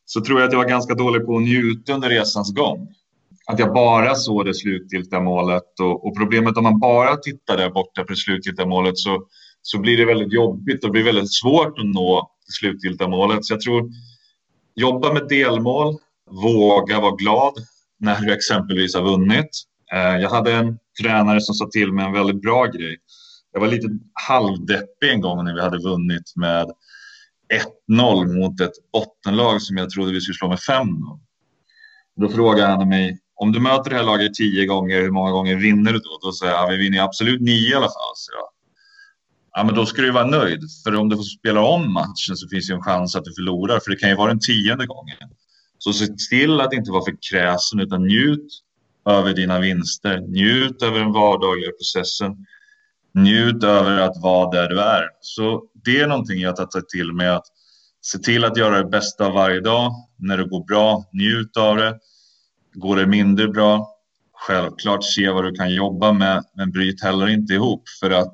så 0.09 0.21
tror 0.21 0.39
jag 0.39 0.47
att 0.47 0.53
jag 0.53 0.59
var 0.59 0.69
ganska 0.69 0.93
dålig 0.93 1.25
på 1.25 1.35
att 1.35 1.43
njuta 1.43 1.93
under 1.93 2.09
resans 2.09 2.53
gång. 2.53 2.87
Att 3.45 3.59
jag 3.59 3.73
bara 3.73 4.15
såg 4.15 4.45
det 4.45 4.53
slutgiltiga 4.53 5.19
målet 5.19 5.79
och, 5.79 6.07
och 6.07 6.17
problemet 6.17 6.57
om 6.57 6.63
man 6.63 6.79
bara 6.79 7.15
tittar 7.15 7.57
där 7.57 7.69
borta 7.69 8.03
på 8.03 8.09
det 8.09 8.15
slutgiltiga 8.15 8.65
målet 8.65 8.97
så, 8.97 9.23
så 9.61 9.79
blir 9.79 9.97
det 9.97 10.05
väldigt 10.05 10.33
jobbigt 10.33 10.83
och 10.83 10.91
blir 10.91 11.03
väldigt 11.03 11.33
svårt 11.33 11.79
att 11.79 11.85
nå 11.85 12.31
det 12.47 12.53
slutgiltiga 12.53 13.07
målet. 13.07 13.45
Så 13.45 13.53
jag 13.53 13.61
tror 13.61 13.89
jobba 14.75 15.13
med 15.13 15.27
delmål, 15.27 15.95
våga 16.31 16.99
vara 16.99 17.15
glad, 17.15 17.53
när 17.99 18.21
du 18.21 18.33
exempelvis 18.33 18.95
har 18.95 19.03
vunnit. 19.03 19.49
Eh, 19.93 20.17
jag 20.21 20.29
hade 20.29 20.53
en 20.53 20.77
tränare 21.01 21.41
som 21.41 21.55
sa 21.55 21.69
till 21.71 21.93
mig 21.93 22.05
en 22.05 22.13
väldigt 22.13 22.41
bra 22.41 22.65
grej. 22.65 22.97
Jag 23.53 23.59
var 23.59 23.67
lite 23.67 23.87
halvdeppig 24.27 25.09
en 25.09 25.21
gång 25.21 25.45
när 25.45 25.53
vi 25.53 25.61
hade 25.61 25.77
vunnit 25.77 26.33
med 26.35 26.71
1-0 27.89 28.39
mot 28.39 28.61
ett 28.61 28.91
bottenlag 28.93 29.61
som 29.61 29.77
jag 29.77 29.89
trodde 29.89 30.11
vi 30.11 30.21
skulle 30.21 30.35
slå 30.35 30.49
med 30.49 30.57
5-0. 30.57 31.19
Då 32.15 32.29
frågade 32.29 32.67
han 32.67 32.89
mig 32.89 33.19
om 33.35 33.51
du 33.51 33.59
möter 33.59 33.89
det 33.89 33.95
här 33.95 34.03
laget 34.03 34.33
tio 34.33 34.65
gånger, 34.65 35.01
hur 35.01 35.11
många 35.11 35.31
gånger 35.31 35.55
vinner 35.55 35.93
du 35.93 35.99
då? 35.99 36.19
Då 36.21 36.31
säger 36.31 36.53
jag, 36.53 36.69
vi 36.69 36.77
vinner 36.77 37.03
absolut 37.03 37.41
nio 37.41 37.71
i 37.71 37.75
alla 37.75 37.85
fall. 37.85 38.13
Så 38.15 38.31
jag, 38.31 38.47
ja, 39.51 39.63
men 39.63 39.75
då 39.75 39.85
ska 39.85 40.01
du 40.01 40.11
vara 40.11 40.27
nöjd. 40.27 40.61
För 40.83 40.95
om 40.95 41.09
du 41.09 41.15
får 41.15 41.23
spela 41.23 41.61
om 41.61 41.93
matchen 41.93 42.35
så 42.35 42.47
finns 42.47 42.67
det 42.67 42.73
en 42.73 42.81
chans 42.81 43.15
att 43.15 43.25
du 43.25 43.33
förlorar, 43.33 43.79
för 43.79 43.91
det 43.91 43.97
kan 43.97 44.09
ju 44.09 44.15
vara 44.15 44.27
den 44.27 44.39
tionde 44.39 44.85
gången. 44.85 45.17
Så 45.77 45.93
se 45.93 46.07
till 46.29 46.61
att 46.61 46.73
inte 46.73 46.91
vara 46.91 47.05
för 47.05 47.15
kräsen 47.31 47.79
utan 47.79 48.01
njut 48.01 48.47
över 49.09 49.33
dina 49.33 49.59
vinster. 49.59 50.19
Njut 50.19 50.81
över 50.81 50.99
den 50.99 51.11
vardagliga 51.11 51.71
processen. 51.71 52.45
Njut 53.13 53.63
över 53.63 53.97
att 53.97 54.21
vara 54.21 54.51
där 54.51 54.69
du 54.69 54.79
är. 54.81 55.03
Så 55.21 55.63
det 55.87 55.99
är 55.99 56.07
någonting 56.07 56.39
jag 56.39 56.55
tar 56.55 56.81
till 56.81 57.13
mig 57.13 57.27
att 57.27 57.45
se 58.01 58.17
till 58.17 58.45
att 58.45 58.57
göra 58.57 58.77
det 58.77 58.89
bästa 58.89 59.29
varje 59.29 59.59
dag. 59.59 59.91
När 60.17 60.37
det 60.37 60.43
går 60.43 60.63
bra, 60.63 61.03
njut 61.13 61.57
av 61.57 61.77
det. 61.77 61.99
Går 62.73 62.95
det 62.95 63.07
mindre 63.07 63.47
bra, 63.47 63.87
självklart 64.33 65.03
se 65.03 65.29
vad 65.29 65.43
du 65.43 65.51
kan 65.51 65.73
jobba 65.73 66.13
med, 66.13 66.43
men 66.53 66.71
bryt 66.71 67.03
heller 67.03 67.27
inte 67.27 67.53
ihop 67.53 67.83
för 67.99 68.11
att 68.11 68.33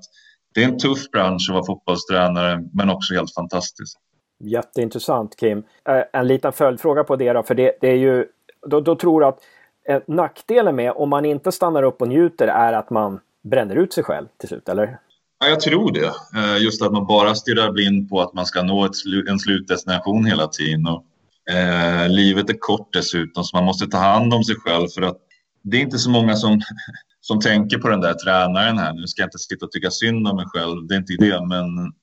det 0.53 0.63
är 0.63 0.67
en 0.67 0.77
tuff 0.77 1.11
bransch 1.11 1.49
att 1.49 1.53
vara 1.53 1.65
fotbollstränare, 1.65 2.63
men 2.73 2.89
också 2.89 3.13
helt 3.13 3.33
fantastisk. 3.33 3.99
Jätteintressant 4.39 5.35
Kim. 5.39 5.63
Eh, 5.89 6.03
en 6.13 6.27
liten 6.27 6.53
följdfråga 6.53 7.03
på 7.03 7.15
det 7.15 7.33
då, 7.33 7.43
för 7.43 7.55
det, 7.55 7.77
det 7.81 7.87
är 7.87 7.95
ju, 7.95 8.25
då, 8.67 8.81
då 8.81 8.95
tror 8.95 9.23
jag 9.23 9.29
att 9.29 9.39
eh, 9.87 10.01
nackdelen 10.07 10.75
med 10.75 10.91
om 10.91 11.09
man 11.09 11.25
inte 11.25 11.51
stannar 11.51 11.83
upp 11.83 12.01
och 12.01 12.07
njuter 12.07 12.47
är 12.47 12.73
att 12.73 12.89
man 12.89 13.19
bränner 13.43 13.75
ut 13.75 13.93
sig 13.93 14.03
själv 14.03 14.27
till 14.37 14.49
slut, 14.49 14.69
eller? 14.69 14.99
Ja, 15.43 15.49
jag 15.49 15.59
tror 15.59 15.91
det. 15.91 16.13
Eh, 16.39 16.63
just 16.63 16.81
att 16.81 16.91
man 16.91 17.07
bara 17.07 17.35
stirrar 17.35 17.71
blind 17.71 18.09
på 18.09 18.21
att 18.21 18.33
man 18.33 18.45
ska 18.45 18.63
nå 18.63 18.85
ett, 18.85 18.95
en 19.29 19.39
slutdestination 19.39 20.25
hela 20.25 20.47
tiden. 20.47 20.87
Och, 20.87 21.05
eh, 21.53 22.09
livet 22.09 22.49
är 22.49 22.59
kort 22.59 22.93
dessutom, 22.93 23.43
så 23.43 23.57
man 23.57 23.65
måste 23.65 23.87
ta 23.87 23.97
hand 23.97 24.33
om 24.33 24.43
sig 24.43 24.55
själv 24.55 24.87
för 24.87 25.01
att 25.01 25.17
det 25.63 25.77
är 25.77 25.81
inte 25.81 25.97
så 25.97 26.09
många 26.09 26.35
som, 26.35 26.61
som 27.21 27.39
tänker 27.39 27.77
på 27.77 27.89
den 27.89 28.01
där 28.01 28.13
tränaren 28.13 28.77
här. 28.77 28.93
Nu 28.93 29.07
ska 29.07 29.21
jag 29.21 29.27
inte 29.27 29.37
sitta 29.37 29.65
och 29.65 29.71
tycka 29.71 29.91
synd 29.91 30.27
om 30.27 30.35
mig 30.35 30.45
själv, 30.47 30.87
det 30.87 30.95
är 30.95 30.99
inte 30.99 31.15
det, 31.19 31.47
men 31.47 31.93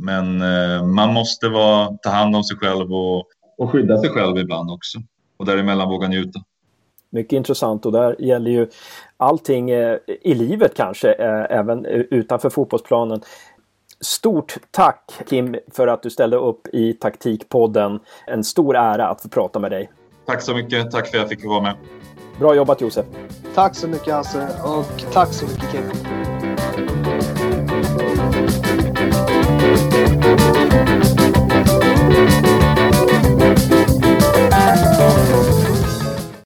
men 0.00 0.42
eh, 0.42 0.86
man 0.86 1.12
måste 1.14 1.48
vara, 1.48 1.96
ta 2.02 2.10
hand 2.10 2.36
om 2.36 2.44
sig 2.44 2.56
själv 2.56 2.92
och, 2.92 3.26
och 3.58 3.70
skydda 3.70 3.98
sig 3.98 4.10
själv 4.10 4.38
ibland 4.38 4.70
också. 4.70 4.98
Och 5.36 5.46
däremellan 5.46 5.88
våga 5.88 6.08
njuta. 6.08 6.40
Mycket 7.10 7.32
intressant 7.32 7.86
och 7.86 7.92
där 7.92 8.16
gäller 8.18 8.50
ju 8.50 8.66
allting 9.16 9.70
eh, 9.70 9.98
i 10.06 10.34
livet 10.34 10.74
kanske, 10.76 11.12
eh, 11.12 11.58
även 11.58 11.86
utanför 11.86 12.50
fotbollsplanen. 12.50 13.20
Stort 14.00 14.56
tack 14.70 15.12
Kim 15.28 15.56
för 15.72 15.86
att 15.86 16.02
du 16.02 16.10
ställde 16.10 16.36
upp 16.36 16.68
i 16.72 16.92
Taktikpodden. 16.92 18.00
En 18.26 18.44
stor 18.44 18.76
ära 18.76 19.08
att 19.08 19.22
få 19.22 19.28
prata 19.28 19.58
med 19.58 19.70
dig. 19.70 19.90
Tack 20.26 20.42
så 20.42 20.54
mycket. 20.54 20.90
Tack 20.90 21.08
för 21.08 21.16
att 21.16 21.22
jag 21.22 21.28
fick 21.28 21.44
vara 21.44 21.62
med. 21.62 21.74
Bra 22.38 22.54
jobbat 22.54 22.80
Josef. 22.80 23.06
Tack 23.54 23.76
så 23.76 23.88
mycket 23.88 24.14
Hasse 24.14 24.48
och 24.64 25.12
tack 25.12 25.32
så 25.32 25.46
mycket 25.46 25.70
Kim. 25.70 25.84